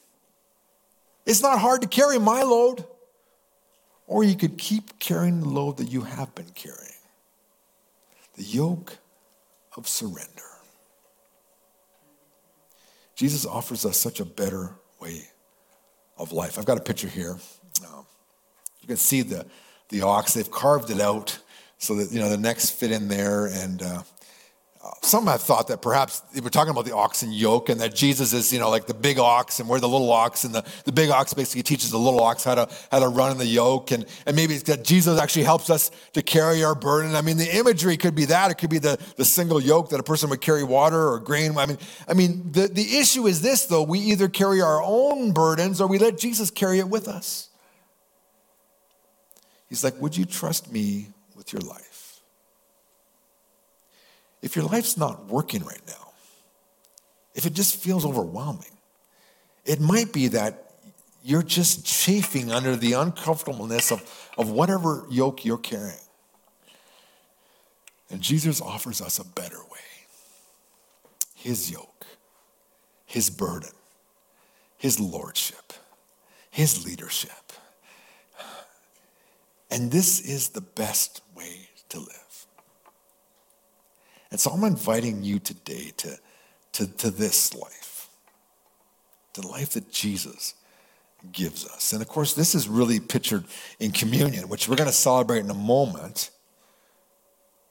It's 1.26 1.42
not 1.42 1.60
hard 1.60 1.82
to 1.82 1.88
carry 1.88 2.20
my 2.20 2.44
load. 2.44 2.86
Or 4.08 4.24
you 4.24 4.36
could 4.36 4.58
keep 4.58 5.00
carrying 5.00 5.40
the 5.40 5.50
load 5.50 5.78
that 5.78 5.90
you 5.92 6.02
have 6.02 6.34
been 6.36 6.50
carrying 6.54 6.94
the 8.36 8.44
yoke 8.44 8.98
of 9.78 9.88
surrender. 9.88 10.42
Jesus 13.16 13.46
offers 13.46 13.86
us 13.86 14.00
such 14.00 14.20
a 14.20 14.26
better 14.26 14.72
way 15.00 15.28
of 16.18 16.32
life. 16.32 16.58
I've 16.58 16.66
got 16.66 16.78
a 16.78 16.82
picture 16.82 17.08
here. 17.08 17.38
Um, 17.88 18.06
you 18.82 18.88
can 18.88 18.98
see 18.98 19.22
the, 19.22 19.46
the 19.90 20.02
ox, 20.02 20.34
they've 20.34 20.50
carved 20.50 20.90
it 20.90 21.00
out 21.00 21.40
so 21.78 21.96
that 21.96 22.12
you 22.12 22.20
know 22.20 22.30
the 22.30 22.38
necks 22.38 22.70
fit 22.70 22.92
in 22.92 23.08
there 23.08 23.46
and 23.46 23.82
uh, 23.82 24.02
some 25.02 25.28
have 25.28 25.42
thought 25.42 25.70
that 25.70 25.82
perhaps 25.82 26.22
we're 26.36 26.50
talking 26.50 26.72
about 26.72 26.84
the 26.84 26.94
oxen 26.94 27.32
yoke 27.32 27.70
and 27.70 27.80
that 27.80 27.96
Jesus 27.96 28.34
is, 28.34 28.52
you 28.52 28.60
know, 28.60 28.70
like 28.70 28.86
the 28.86 28.94
big 28.94 29.18
ox 29.18 29.62
and 29.62 29.70
we're 29.70 29.80
the 29.80 29.88
little 29.88 30.12
ox 30.12 30.44
and 30.44 30.54
the, 30.54 30.66
the 30.84 30.92
big 30.92 31.10
ox 31.10 31.34
basically 31.34 31.64
teaches 31.64 31.92
the 31.92 31.98
little 31.98 32.20
ox 32.20 32.44
how 32.44 32.56
to, 32.56 32.70
how 32.92 33.00
to 33.00 33.08
run 33.08 33.32
in 33.32 33.38
the 33.38 33.46
yoke. 33.46 33.92
And, 33.92 34.06
and 34.26 34.36
maybe 34.36 34.56
it's 34.56 34.64
that 34.64 34.84
Jesus 34.84 35.20
actually 35.20 35.44
helps 35.46 35.70
us 35.70 35.90
to 36.14 36.22
carry 36.22 36.66
our 36.66 36.76
burden. 36.76 37.16
I 37.16 37.22
mean, 37.22 37.38
the 37.38 37.56
imagery 37.56 37.96
could 37.96 38.14
be 38.14 38.26
that. 38.26 38.52
It 38.52 38.56
could 38.56 38.70
be 38.70 38.80
the, 38.80 39.00
the 39.16 39.24
single 39.24 39.62
yoke 39.62 39.90
that 39.90 40.02
a 40.02 40.04
person 40.04 40.30
would 40.32 40.42
carry 40.42 40.64
water 40.66 41.10
or 41.10 41.20
grain. 41.20 41.58
I 41.58 41.66
mean, 41.66 41.78
I 42.08 42.14
mean, 42.14 42.52
the, 42.52 42.68
the 42.68 42.98
issue 42.98 43.26
is 43.28 43.42
this 43.42 43.66
though, 43.68 43.84
we 43.84 44.00
either 44.00 44.28
carry 44.28 44.62
our 44.62 44.82
own 44.84 45.32
burdens 45.32 45.80
or 45.80 45.88
we 45.88 45.98
let 45.98 46.18
Jesus 46.18 46.52
carry 46.52 46.80
it 46.80 46.90
with 46.90 47.08
us. 47.08 47.50
He's 49.70 49.84
like, 49.84 50.00
would 50.02 50.18
you 50.18 50.26
trust 50.26 50.72
me 50.72 51.08
with 51.36 51.54
your 51.54 51.62
life? 51.62 51.93
If 54.44 54.58
your 54.58 54.66
life's 54.66 54.98
not 54.98 55.28
working 55.28 55.64
right 55.64 55.82
now, 55.88 56.12
if 57.34 57.46
it 57.46 57.54
just 57.54 57.78
feels 57.78 58.06
overwhelming, 58.06 58.78
it 59.66 59.80
might 59.80 60.12
be 60.12 60.28
that 60.28 60.74
you're 61.24 61.42
just 61.42 61.86
chafing 61.86 62.52
under 62.52 62.76
the 62.76 62.92
uncomfortableness 62.94 63.90
of, 63.90 64.30
of 64.38 64.52
whatever 64.52 65.06
yoke 65.10 65.46
you're 65.46 65.58
carrying. 65.58 65.96
And 68.12 68.22
Jesus 68.22 68.62
offers 68.62 69.02
us 69.02 69.18
a 69.18 69.26
better 69.26 69.60
way 69.72 69.80
His 71.34 71.72
yoke, 71.72 72.06
His 73.06 73.30
burden, 73.30 73.72
His 74.78 75.00
lordship, 75.00 75.72
His 76.52 76.86
leadership. 76.86 77.32
And 79.72 79.90
this 79.90 80.20
is 80.20 80.50
the 80.50 80.62
best 80.62 81.22
way 81.34 81.70
to 81.90 82.00
live. 82.00 82.23
And 84.34 84.40
so 84.40 84.50
I'm 84.50 84.64
inviting 84.64 85.24
you 85.24 85.38
today 85.38 85.92
to, 85.98 86.18
to, 86.72 86.88
to 86.88 87.12
this 87.12 87.54
life, 87.54 88.10
the 89.36 89.48
life 89.48 89.74
that 89.74 89.92
Jesus 89.92 90.56
gives 91.32 91.68
us. 91.68 91.94
And 91.94 92.02
of 92.02 92.08
course, 92.08 92.34
this 92.34 92.56
is 92.56 92.68
really 92.68 93.00
pictured 93.00 93.44
in 93.80 93.92
communion, 93.92 94.50
which 94.50 94.68
we're 94.68 94.76
going 94.76 94.90
to 94.90 94.92
celebrate 94.92 95.42
in 95.42 95.52
a 95.52 95.54
moment, 95.54 96.32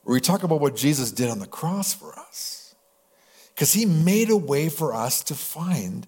where 0.05 0.15
we 0.15 0.21
talk 0.21 0.45
about 0.45 0.61
what 0.61 0.77
Jesus 0.77 1.11
did 1.11 1.31
on 1.31 1.41
the 1.41 1.49
cross 1.49 1.93
for 1.93 2.17
us. 2.17 2.77
Because 3.53 3.73
he 3.73 3.85
made 3.85 4.31
a 4.31 4.37
way 4.37 4.69
for 4.69 4.95
us 4.95 5.25
to 5.25 5.35
find 5.35 6.07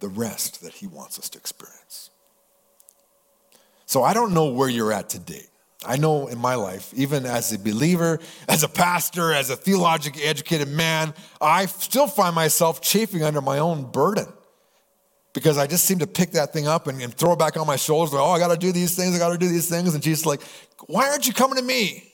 the 0.00 0.08
rest 0.08 0.60
that 0.64 0.72
he 0.72 0.88
wants 0.88 1.20
us 1.20 1.28
to 1.28 1.38
experience. 1.38 2.10
So 3.86 4.02
I 4.02 4.12
don't 4.12 4.34
know 4.34 4.46
where 4.46 4.68
you're 4.68 4.92
at 4.92 5.08
today. 5.08 5.46
I 5.84 5.96
know 5.96 6.28
in 6.28 6.38
my 6.38 6.54
life, 6.54 6.92
even 6.94 7.26
as 7.26 7.52
a 7.52 7.58
believer, 7.58 8.20
as 8.48 8.62
a 8.62 8.68
pastor, 8.68 9.32
as 9.32 9.50
a 9.50 9.56
theologically 9.56 10.22
educated 10.22 10.68
man, 10.68 11.14
I 11.40 11.66
still 11.66 12.06
find 12.06 12.34
myself 12.34 12.80
chafing 12.80 13.22
under 13.24 13.40
my 13.40 13.58
own 13.58 13.90
burden 13.90 14.26
because 15.32 15.58
I 15.58 15.66
just 15.66 15.84
seem 15.84 15.98
to 15.98 16.06
pick 16.06 16.32
that 16.32 16.52
thing 16.52 16.68
up 16.68 16.86
and, 16.86 17.00
and 17.02 17.12
throw 17.12 17.32
it 17.32 17.38
back 17.38 17.56
on 17.56 17.66
my 17.66 17.76
shoulders. 17.76 18.12
Like, 18.12 18.22
oh, 18.22 18.30
I 18.30 18.38
got 18.38 18.52
to 18.52 18.58
do 18.58 18.70
these 18.70 18.94
things. 18.94 19.14
I 19.14 19.18
got 19.18 19.30
to 19.30 19.38
do 19.38 19.48
these 19.48 19.68
things. 19.68 19.94
And 19.94 20.02
Jesus, 20.02 20.24
like, 20.26 20.40
why 20.86 21.08
aren't 21.08 21.26
you 21.26 21.32
coming 21.32 21.56
to 21.56 21.64
me? 21.64 22.12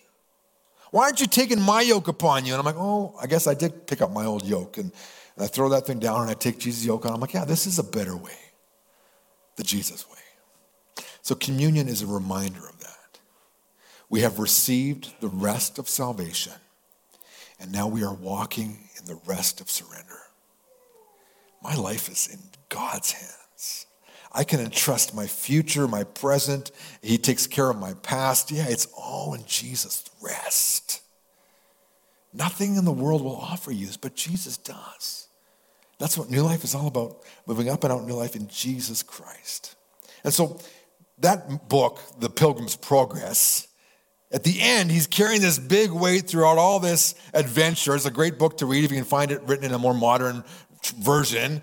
Why 0.91 1.05
aren't 1.05 1.21
you 1.21 1.27
taking 1.27 1.61
my 1.61 1.83
yoke 1.83 2.09
upon 2.09 2.47
you? 2.47 2.55
And 2.55 2.61
I'm 2.61 2.65
like, 2.65 2.79
oh, 2.79 3.15
I 3.21 3.27
guess 3.27 3.47
I 3.47 3.55
did 3.55 3.87
pick 3.87 4.01
up 4.01 4.13
my 4.13 4.25
old 4.25 4.45
yoke. 4.45 4.79
And, 4.79 4.91
and 5.37 5.45
I 5.45 5.47
throw 5.47 5.69
that 5.71 5.87
thing 5.87 5.99
down 5.99 6.23
and 6.23 6.31
I 6.31 6.35
take 6.35 6.59
Jesus' 6.59 6.87
yoke 6.87 7.05
on. 7.05 7.13
I'm 7.13 7.21
like, 7.21 7.35
yeah, 7.35 7.45
this 7.45 7.67
is 7.67 7.79
a 7.79 7.85
better 7.85 8.17
way, 8.17 8.39
the 9.57 9.65
Jesus 9.65 10.09
way. 10.09 10.15
So 11.21 11.35
communion 11.35 11.89
is 11.89 12.01
a 12.01 12.07
reminder 12.07 12.61
of. 12.61 12.78
We 14.09 14.21
have 14.21 14.39
received 14.39 15.21
the 15.21 15.29
rest 15.29 15.79
of 15.79 15.89
salvation, 15.89 16.55
and 17.61 17.71
now 17.71 17.89
we 17.89 18.03
are 18.05 18.15
walking 18.15 18.79
in 18.99 19.05
the 19.07 19.21
rest 19.27 19.61
of 19.61 19.71
surrender. 19.71 20.19
My 21.63 21.75
life 21.75 22.09
is 22.09 22.29
in 22.33 22.39
God's 22.69 23.13
hands. 23.13 23.87
I 24.33 24.45
can 24.45 24.61
entrust 24.61 25.15
my 25.15 25.27
future, 25.27 25.89
my 25.89 26.05
present. 26.05 26.71
He 27.03 27.19
takes 27.19 27.47
care 27.47 27.71
of 27.71 27.79
my 27.79 27.95
past. 27.95 28.51
Yeah, 28.51 28.67
it's 28.69 28.87
all 28.97 29.35
in 29.35 29.45
Jesus' 29.47 30.05
rest. 30.21 31.03
Nothing 32.33 32.77
in 32.77 32.85
the 32.85 32.93
world 32.93 33.23
will 33.23 33.37
offer 33.37 33.73
you, 33.73 33.89
but 34.01 34.15
Jesus 34.15 34.57
does. 34.57 35.29
That's 35.99 36.17
what 36.17 36.31
new 36.31 36.43
life 36.43 36.63
is 36.63 36.75
all 36.75 36.87
about 36.87 37.23
moving 37.47 37.69
up 37.69 37.85
and 37.85 37.93
out 37.93 38.05
new 38.05 38.15
life 38.15 38.37
in 38.37 38.49
Jesus 38.49 39.03
Christ. 39.03 39.75
And 40.25 40.33
so, 40.33 40.59
that 41.19 41.69
book, 41.69 42.01
The 42.21 42.31
Pilgrim's 42.31 42.77
Progress, 42.77 43.68
at 44.31 44.45
the 44.45 44.61
end, 44.61 44.91
he's 44.91 45.07
carrying 45.07 45.41
this 45.41 45.59
big 45.59 45.91
weight 45.91 46.29
throughout 46.29 46.59
all 46.59 46.81
this 46.81 47.15
adventure. 47.33 47.95
It's 47.95 48.05
a 48.05 48.11
great 48.11 48.39
book 48.39 48.59
to 48.59 48.67
read 48.67 48.85
if 48.85 48.91
you 48.91 48.99
can 48.99 49.07
find 49.07 49.31
it 49.31 49.43
written 49.45 49.65
in 49.65 49.73
a 49.73 49.79
more 49.79 49.95
modern 49.95 50.45
version. 50.99 51.63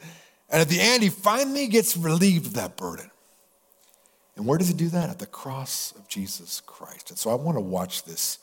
And 0.50 0.62
at 0.62 0.70
the 0.70 0.80
end, 0.80 1.04
he 1.04 1.10
finally 1.10 1.68
gets 1.68 1.96
relieved 1.96 2.48
of 2.48 2.54
that 2.56 2.76
burden. 2.76 3.12
And 4.36 4.48
where 4.48 4.58
does 4.58 4.68
he 4.68 4.74
do 4.74 4.90
that? 4.90 5.10
At 5.10 5.20
the 5.20 5.28
cross 5.28 5.94
of 5.96 6.08
Jesus 6.08 6.62
Christ. 6.62 7.12
And 7.12 7.20
so 7.20 7.30
I 7.30 7.36
want 7.36 7.56
to 7.58 7.62
watch 7.62 8.04
this 8.04 8.40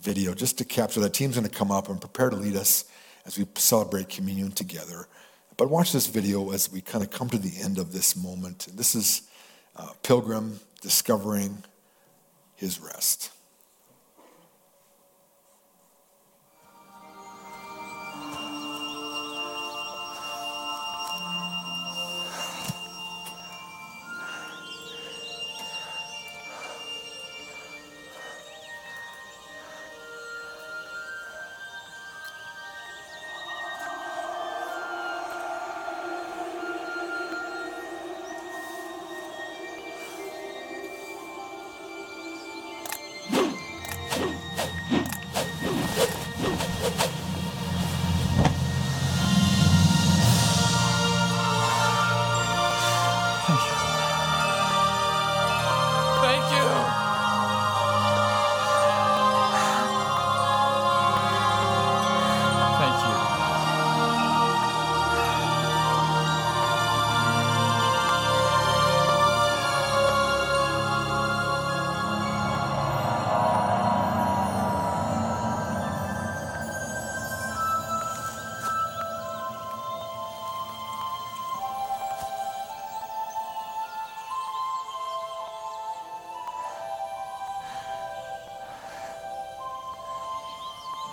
video 0.00 0.34
just 0.34 0.58
to 0.58 0.64
capture 0.64 1.00
that. 1.00 1.14
Team's 1.14 1.36
going 1.36 1.48
to 1.48 1.54
come 1.54 1.70
up 1.70 1.88
and 1.88 2.00
prepare 2.00 2.30
to 2.30 2.36
lead 2.36 2.56
us 2.56 2.84
as 3.24 3.38
we 3.38 3.46
celebrate 3.54 4.08
communion 4.08 4.52
together. 4.52 5.08
But 5.56 5.70
watch 5.70 5.92
this 5.92 6.06
video 6.06 6.52
as 6.52 6.70
we 6.70 6.80
kind 6.80 7.04
of 7.04 7.10
come 7.10 7.28
to 7.30 7.38
the 7.38 7.60
end 7.62 7.78
of 7.78 7.92
this 7.92 8.16
moment. 8.16 8.68
This 8.74 8.94
is 8.94 9.22
uh, 9.76 9.88
Pilgrim 10.02 10.60
discovering 10.80 11.64
his 12.54 12.80
rest. 12.80 13.30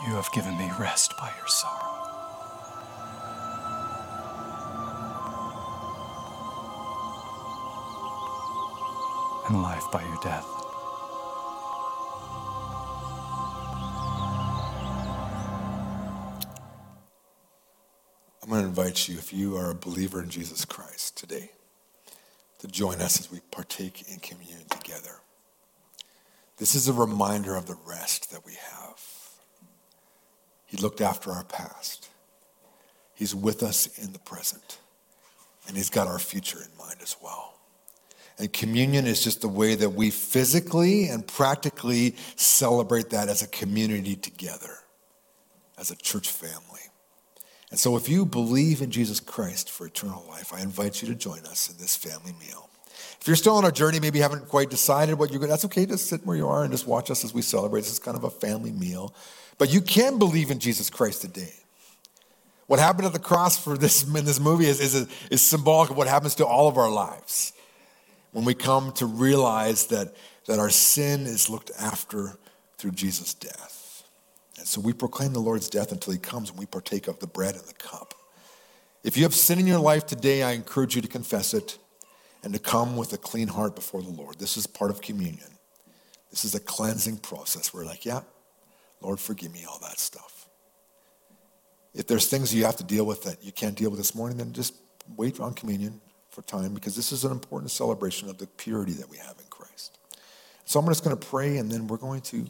You 0.10 0.16
have 0.16 0.32
given 0.32 0.58
me 0.58 0.72
rest 0.80 1.16
by 1.20 1.32
your 1.38 1.46
sorrow. 1.46 1.76
And 9.48 9.62
life 9.62 9.84
by 9.92 10.02
your 10.02 10.18
death. 10.24 10.48
I'm 18.42 18.50
going 18.50 18.64
to 18.64 18.68
invite 18.68 19.08
you, 19.08 19.20
if 19.20 19.32
you 19.32 19.58
are 19.58 19.70
a 19.70 19.76
believer 19.76 20.24
in 20.24 20.32
Jesus 20.32 20.66
Christ 20.66 21.18
today, 21.18 21.52
to 22.58 22.68
join 22.68 23.00
us 23.00 23.20
as 23.20 23.32
we 23.32 23.42
partake 23.52 24.10
in 24.12 24.18
communion 24.22 24.68
together. 24.72 25.18
This 26.58 26.74
is 26.74 26.88
a 26.88 26.94
reminder 26.94 27.54
of 27.54 27.68
the 27.68 27.78
rest 27.86 28.32
that 28.32 28.44
we 28.44 28.54
have. 28.54 28.79
Looked 30.82 31.02
after 31.02 31.32
our 31.32 31.44
past. 31.44 32.10
He's 33.14 33.36
with 33.36 33.64
us 33.64 33.98
in 33.98 34.14
the 34.14 34.20
present. 34.20 34.80
And 35.68 35.76
He's 35.76 35.90
got 35.90 36.08
our 36.08 36.20
future 36.20 36.60
in 36.60 36.78
mind 36.78 36.98
as 37.02 37.16
well. 37.22 37.60
And 38.40 38.52
communion 38.54 39.06
is 39.06 39.22
just 39.22 39.42
the 39.42 39.50
way 39.50 39.76
that 39.76 39.90
we 39.90 40.10
physically 40.10 41.10
and 41.10 41.28
practically 41.28 42.16
celebrate 42.38 43.10
that 43.10 43.28
as 43.28 43.42
a 43.42 43.48
community 43.48 44.16
together, 44.16 44.78
as 45.78 45.92
a 45.92 45.96
church 45.98 46.30
family. 46.30 46.80
And 47.70 47.80
so, 47.80 47.98
if 47.98 48.08
you 48.08 48.26
believe 48.26 48.82
in 48.82 48.90
Jesus 48.90 49.20
Christ 49.20 49.70
for 49.70 49.86
eternal 49.86 50.26
life, 50.30 50.54
I 50.54 50.62
invite 50.62 51.02
you 51.02 51.08
to 51.10 51.16
join 51.16 51.46
us 51.46 51.70
in 51.70 51.78
this 51.78 51.96
family 51.96 52.34
meal. 52.40 52.70
If 53.20 53.28
you're 53.28 53.36
still 53.36 53.56
on 53.56 53.66
our 53.66 53.72
journey, 53.72 54.00
maybe 54.00 54.20
haven't 54.20 54.48
quite 54.48 54.70
decided 54.70 55.20
what 55.20 55.32
you're 55.32 55.40
going 55.40 55.50
to, 55.50 55.54
that's 55.54 55.66
okay. 55.66 55.86
Just 55.86 56.08
sit 56.08 56.26
where 56.26 56.38
you 56.38 56.48
are 56.48 56.64
and 56.64 56.72
just 56.72 56.88
watch 56.88 57.12
us 57.12 57.24
as 57.24 57.34
we 57.34 57.42
celebrate. 57.42 57.82
This 57.82 57.92
is 57.92 58.00
kind 58.00 58.18
of 58.18 58.24
a 58.24 58.30
family 58.30 58.72
meal. 58.72 59.14
But 59.58 59.74
you 59.74 59.82
can 59.82 60.18
believe 60.18 60.52
in 60.52 60.60
Jesus 60.60 60.90
Christ 60.90 61.22
today. 61.22 61.54
What 62.68 62.80
happened 62.80 63.08
at 63.08 63.14
the 63.14 63.20
cross 63.20 63.58
for 63.58 63.78
this 63.78 64.04
in 64.16 64.26
this 64.26 64.40
movie 64.40 64.66
is, 64.66 64.80
is, 64.80 65.08
is 65.30 65.42
symbolic 65.42 65.90
of 65.90 65.98
what 65.98 66.08
happens 66.08 66.36
to 66.36 66.46
all 66.46 66.68
of 66.68 66.78
our 66.78 66.90
lives 66.90 67.54
when 68.32 68.46
we 68.46 68.54
come 68.54 68.92
to 68.94 69.06
realize 69.06 69.88
that, 69.88 70.16
that 70.46 70.60
our 70.60 70.70
sin 70.70 71.22
is 71.22 71.50
looked 71.50 71.72
after 71.80 72.38
through 72.78 72.92
Jesus' 72.92 73.34
death. 73.34 74.04
And 74.58 74.68
so 74.68 74.82
we 74.82 74.94
proclaim 74.94 75.34
the 75.34 75.40
Lord's 75.40 75.70
death 75.70 75.92
until 75.92 76.14
he 76.14 76.20
comes 76.20 76.50
and 76.50 76.60
we 76.60 76.66
partake 76.66 77.08
of 77.08 77.20
the 77.20 77.28
bread 77.28 77.56
and 77.56 77.64
the 77.64 77.74
cup. 77.74 78.14
If 79.04 79.18
you 79.18 79.24
have 79.24 79.34
sin 79.34 79.60
in 79.60 79.68
your 79.68 79.80
life 79.80 80.06
today, 80.06 80.44
I 80.44 80.52
encourage 80.52 80.96
you 80.96 81.02
to 81.02 81.08
confess 81.08 81.54
it 81.54 81.78
and 82.44 82.54
to 82.54 82.60
come 82.60 82.96
with 82.96 83.14
a 83.14 83.18
clean 83.18 83.48
heart 83.48 83.76
before 83.76 84.02
the 84.02 84.10
Lord. 84.10 84.40
This 84.40 84.58
is 84.58 84.66
part 84.68 84.92
of 84.92 85.02
communion. 85.02 85.50
This 86.30 86.46
is 86.46 86.56
a 86.56 86.60
cleansing 86.60 87.18
process. 87.18 87.74
We're 87.74 87.86
like, 87.86 88.06
yeah, 88.06 88.22
Lord, 89.02 89.20
forgive 89.20 89.52
me 89.52 89.66
all 89.70 89.80
that 89.80 90.00
stuff. 90.00 90.48
If 91.94 92.08
there's 92.08 92.28
things 92.28 92.54
you 92.54 92.66
have 92.66 92.78
to 92.78 92.84
deal 92.84 93.06
with 93.06 93.24
that 93.24 93.44
you 93.44 93.52
can't 93.52 93.76
deal 93.76 93.90
with 93.90 94.00
this 94.00 94.14
morning, 94.14 94.38
then 94.38 94.54
just 94.54 94.76
wait 95.18 95.40
on 95.40 95.54
communion 95.54 96.00
for 96.30 96.44
time 96.44 96.74
because 96.74 96.96
this 96.96 97.12
is 97.12 97.24
an 97.26 97.32
important 97.32 97.72
celebration 97.72 98.30
of 98.30 98.38
the 98.38 98.48
purity 98.48 98.94
that 98.94 99.10
we 99.10 99.18
have 99.18 99.36
in 99.40 99.48
Christ. 99.50 99.98
So 100.66 100.80
I'm 100.80 100.86
just 100.86 101.04
going 101.04 101.18
to 101.18 101.28
pray 101.28 101.58
and 101.58 101.72
then 101.72 101.88
we're 101.88 101.98
going 101.98 102.22
to 102.22 102.46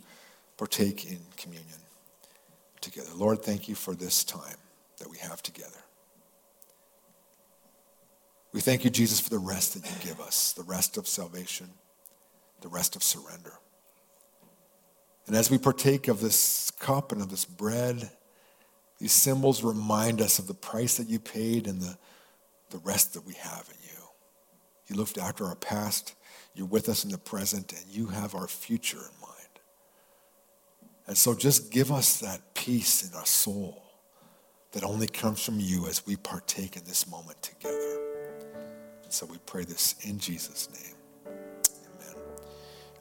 partake 0.57 1.09
in 1.09 1.19
communion 1.37 1.79
together. 2.81 3.09
Lord, 3.15 3.41
thank 3.41 3.69
you 3.69 3.75
for 3.75 3.95
this 3.95 4.25
time 4.25 4.57
that 4.97 5.09
we 5.09 5.17
have 5.19 5.41
together. 5.41 5.79
We 8.51 8.61
thank 8.61 8.83
you, 8.83 8.89
Jesus, 8.89 9.19
for 9.19 9.29
the 9.29 9.39
rest 9.39 9.75
that 9.75 9.89
you 9.89 9.95
give 10.09 10.19
us, 10.19 10.53
the 10.53 10.63
rest 10.63 10.97
of 10.97 11.07
salvation, 11.07 11.69
the 12.61 12.67
rest 12.67 12.95
of 12.95 13.03
surrender. 13.03 13.53
And 15.27 15.35
as 15.35 15.51
we 15.51 15.59
partake 15.59 16.07
of 16.07 16.21
this 16.21 16.71
cup 16.79 17.11
and 17.11 17.21
of 17.21 17.29
this 17.29 17.45
bread, 17.45 18.09
these 18.99 19.11
symbols 19.11 19.63
remind 19.63 20.21
us 20.21 20.39
of 20.39 20.47
the 20.47 20.55
price 20.55 20.97
that 20.97 21.07
you 21.07 21.19
paid 21.19 21.67
and 21.67 21.79
the, 21.79 21.97
the 22.71 22.79
rest 22.79 23.13
that 23.13 23.25
we 23.25 23.33
have 23.35 23.69
in 23.69 23.77
you. 23.83 24.03
You 24.87 24.95
looked 24.95 25.19
after 25.19 25.45
our 25.45 25.55
past, 25.55 26.15
you're 26.55 26.65
with 26.65 26.89
us 26.89 27.05
in 27.05 27.11
the 27.11 27.19
present, 27.19 27.71
and 27.71 27.85
you 27.91 28.07
have 28.07 28.33
our 28.33 28.47
future 28.47 28.97
in 28.97 29.21
mind. 29.21 29.59
And 31.05 31.15
so 31.15 31.35
just 31.35 31.71
give 31.71 31.91
us 31.91 32.19
that 32.19 32.55
peace 32.55 33.07
in 33.07 33.15
our 33.15 33.25
soul 33.25 33.83
that 34.71 34.83
only 34.83 35.07
comes 35.07 35.43
from 35.43 35.59
you 35.59 35.87
as 35.87 36.05
we 36.05 36.15
partake 36.15 36.75
in 36.75 36.83
this 36.85 37.07
moment 37.07 37.41
together. 37.43 38.08
And 39.09 39.13
so 39.15 39.25
we 39.25 39.39
pray 39.47 39.63
this 39.63 39.95
in 40.03 40.19
Jesus' 40.19 40.69
name. 40.71 40.93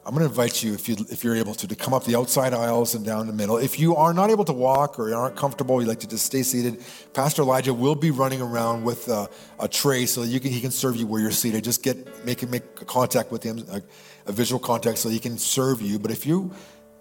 I'm 0.07 0.14
going 0.14 0.25
to 0.25 0.31
invite 0.31 0.62
you, 0.62 0.73
if, 0.73 0.88
you, 0.88 0.97
if 1.11 1.23
you're 1.23 1.37
able 1.37 1.55
to, 1.57 1.68
to 1.68 1.77
come 1.77 1.92
up 1.92 2.07
the 2.07 2.16
outside 2.16 2.55
aisles 2.55 2.94
and 2.94 3.05
down 3.05 3.27
the 3.27 3.33
middle. 3.35 3.59
If 3.59 3.79
you 3.79 3.94
are 3.94 4.14
not 4.14 4.31
able 4.31 4.47
to 4.47 4.55
walk 4.55 4.99
or 4.99 5.14
aren't 5.14 5.37
comfortable, 5.37 5.83
you'd 5.83 5.88
like 5.88 6.01
to 6.01 6.09
just 6.09 6.25
stay 6.25 6.42
seated, 6.42 6.83
Pastor 7.12 7.42
Elijah 7.42 7.75
will 7.75 7.94
be 7.94 8.11
running 8.11 8.40
around 8.40 8.85
with 8.85 9.07
a, 9.09 9.29
a 9.61 9.68
tray 9.68 10.07
so 10.07 10.23
that 10.23 10.29
you 10.29 10.40
can, 10.40 10.51
he 10.51 10.62
can 10.62 10.71
serve 10.71 10.97
you 10.97 11.07
where 11.07 11.21
you're 11.21 11.31
seated. 11.31 11.62
Just 11.62 11.83
get 11.83 12.25
make, 12.25 12.49
make 12.49 12.87
contact 12.87 13.31
with 13.31 13.42
him, 13.42 13.62
a, 13.71 13.83
a 14.25 14.33
visual 14.33 14.59
contact, 14.59 14.97
so 14.97 15.11
he 15.11 15.18
can 15.18 15.37
serve 15.37 15.83
you. 15.83 15.99
But 15.99 16.11
if, 16.11 16.25
you, 16.25 16.51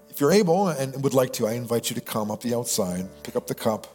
if 0.10 0.20
you're 0.20 0.34
able 0.34 0.67
and 0.67 1.02
would 1.02 1.13
like 1.13 1.32
to, 1.34 1.48
I 1.48 1.54
invite 1.54 1.89
you 1.89 1.93
to 1.93 2.02
come 2.02 2.30
up 2.30 2.41
the 2.41 2.54
outside, 2.54 3.08
pick 3.24 3.38
up 3.38 3.48
the 3.48 3.56
cup. 3.56 3.88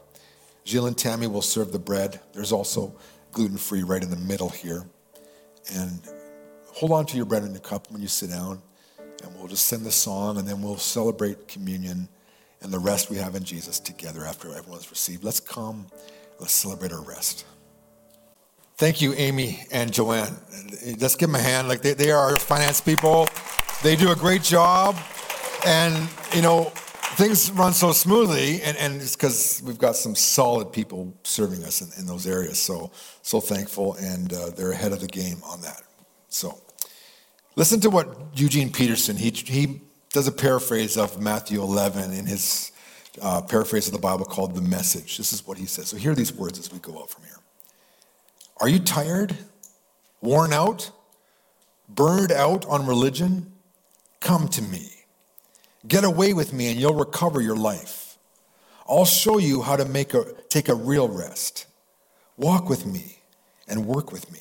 Jill 0.64 0.86
and 0.86 0.96
Tammy 0.96 1.26
will 1.26 1.42
serve 1.42 1.70
the 1.70 1.78
bread. 1.78 2.18
There's 2.32 2.50
also 2.50 2.96
gluten 3.30 3.58
free 3.58 3.82
right 3.82 4.02
in 4.02 4.08
the 4.08 4.16
middle 4.16 4.48
here. 4.48 4.86
And 5.74 6.00
hold 6.72 6.92
on 6.92 7.06
to 7.06 7.16
your 7.16 7.26
bread 7.26 7.42
and 7.42 7.52
your 7.52 7.60
cup 7.60 7.90
when 7.90 8.02
you 8.02 8.08
sit 8.08 8.30
down 8.30 8.62
and 9.22 9.34
we'll 9.36 9.48
just 9.48 9.66
sing 9.66 9.84
the 9.84 9.92
song, 9.92 10.38
and 10.38 10.48
then 10.48 10.62
we'll 10.62 10.76
celebrate 10.76 11.46
communion 11.46 12.08
and 12.60 12.72
the 12.72 12.78
rest 12.78 13.10
we 13.10 13.16
have 13.16 13.34
in 13.34 13.44
Jesus 13.44 13.78
together 13.78 14.24
after 14.24 14.52
everyone's 14.54 14.90
received. 14.90 15.22
Let's 15.22 15.40
come, 15.40 15.86
let's 16.40 16.54
celebrate 16.54 16.92
our 16.92 17.02
rest. 17.02 17.44
Thank 18.76 19.00
you, 19.00 19.14
Amy 19.14 19.64
and 19.70 19.92
Joanne. 19.92 20.36
Just 20.98 21.18
give 21.18 21.28
them 21.28 21.36
a 21.36 21.42
hand. 21.42 21.68
Like 21.68 21.82
they, 21.82 21.94
they 21.94 22.10
are 22.10 22.36
finance 22.36 22.80
people. 22.80 23.28
They 23.82 23.94
do 23.94 24.10
a 24.10 24.16
great 24.16 24.42
job. 24.42 24.96
And, 25.64 26.08
you 26.34 26.42
know, 26.42 26.72
things 27.16 27.50
run 27.52 27.72
so 27.72 27.92
smoothly, 27.92 28.62
and, 28.62 28.76
and 28.76 29.00
it's 29.00 29.16
because 29.16 29.62
we've 29.64 29.78
got 29.78 29.96
some 29.96 30.14
solid 30.14 30.72
people 30.72 31.14
serving 31.22 31.64
us 31.64 31.80
in, 31.80 32.00
in 32.00 32.06
those 32.06 32.26
areas. 32.26 32.58
So, 32.58 32.90
so 33.22 33.40
thankful, 33.40 33.94
and 33.94 34.32
uh, 34.32 34.50
they're 34.50 34.72
ahead 34.72 34.92
of 34.92 35.00
the 35.00 35.06
game 35.06 35.38
on 35.44 35.60
that. 35.62 35.82
So, 36.28 36.58
Listen 37.54 37.80
to 37.80 37.90
what 37.90 38.18
Eugene 38.34 38.72
Peterson, 38.72 39.16
he, 39.16 39.30
he 39.30 39.82
does 40.12 40.26
a 40.26 40.32
paraphrase 40.32 40.96
of 40.96 41.20
Matthew 41.20 41.60
11 41.60 42.12
in 42.12 42.24
his 42.24 42.72
uh, 43.20 43.42
paraphrase 43.42 43.86
of 43.86 43.92
the 43.92 43.98
Bible 43.98 44.24
called 44.24 44.54
The 44.54 44.62
Message. 44.62 45.18
This 45.18 45.34
is 45.34 45.46
what 45.46 45.58
he 45.58 45.66
says. 45.66 45.88
So 45.88 45.98
hear 45.98 46.14
these 46.14 46.32
words 46.32 46.58
as 46.58 46.72
we 46.72 46.78
go 46.78 46.98
out 46.98 47.10
from 47.10 47.24
here. 47.24 47.36
Are 48.58 48.68
you 48.70 48.78
tired, 48.78 49.36
worn 50.22 50.54
out, 50.54 50.90
burned 51.90 52.32
out 52.32 52.64
on 52.66 52.86
religion? 52.86 53.52
Come 54.20 54.48
to 54.48 54.62
me. 54.62 54.88
Get 55.86 56.04
away 56.04 56.32
with 56.32 56.52
me 56.52 56.70
and 56.70 56.80
you'll 56.80 56.94
recover 56.94 57.40
your 57.40 57.56
life. 57.56 58.18
I'll 58.88 59.04
show 59.04 59.38
you 59.38 59.62
how 59.62 59.76
to 59.76 59.84
make 59.84 60.14
a, 60.14 60.24
take 60.48 60.68
a 60.68 60.74
real 60.74 61.08
rest. 61.08 61.66
Walk 62.36 62.68
with 62.68 62.86
me 62.86 63.22
and 63.66 63.86
work 63.86 64.12
with 64.12 64.30
me. 64.32 64.40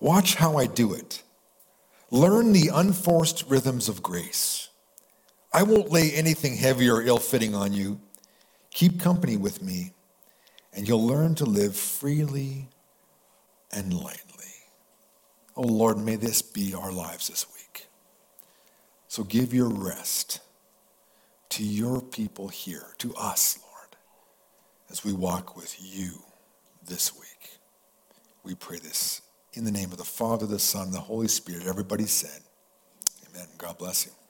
Watch 0.00 0.36
how 0.36 0.56
I 0.56 0.66
do 0.66 0.92
it. 0.92 1.22
Learn 2.10 2.52
the 2.52 2.70
unforced 2.72 3.44
rhythms 3.48 3.88
of 3.88 4.02
grace. 4.02 4.68
I 5.52 5.62
won't 5.62 5.90
lay 5.90 6.12
anything 6.12 6.56
heavy 6.56 6.88
or 6.88 7.02
ill 7.02 7.18
fitting 7.18 7.54
on 7.54 7.72
you. 7.72 8.00
Keep 8.70 9.00
company 9.00 9.36
with 9.36 9.62
me, 9.62 9.92
and 10.72 10.86
you'll 10.86 11.06
learn 11.06 11.36
to 11.36 11.44
live 11.44 11.76
freely 11.76 12.68
and 13.72 13.92
lightly. 13.92 14.44
Oh 15.56 15.62
Lord, 15.62 15.98
may 15.98 16.16
this 16.16 16.42
be 16.42 16.74
our 16.74 16.90
lives 16.90 17.28
this 17.28 17.46
week. 17.54 17.86
So 19.06 19.22
give 19.22 19.54
your 19.54 19.68
rest 19.68 20.40
to 21.54 21.62
your 21.62 22.00
people 22.00 22.48
here, 22.48 22.82
to 22.98 23.14
us, 23.14 23.60
Lord, 23.62 23.96
as 24.90 25.04
we 25.04 25.12
walk 25.12 25.56
with 25.56 25.76
you 25.80 26.10
this 26.84 27.14
week. 27.14 27.60
We 28.42 28.56
pray 28.56 28.78
this 28.78 29.22
in 29.52 29.64
the 29.64 29.70
name 29.70 29.92
of 29.92 29.98
the 29.98 30.04
Father, 30.04 30.46
the 30.46 30.58
Son, 30.58 30.90
the 30.90 30.98
Holy 30.98 31.28
Spirit. 31.28 31.68
Everybody 31.68 32.06
said, 32.06 32.40
Amen. 33.30 33.46
God 33.56 33.78
bless 33.78 34.04
you. 34.04 34.23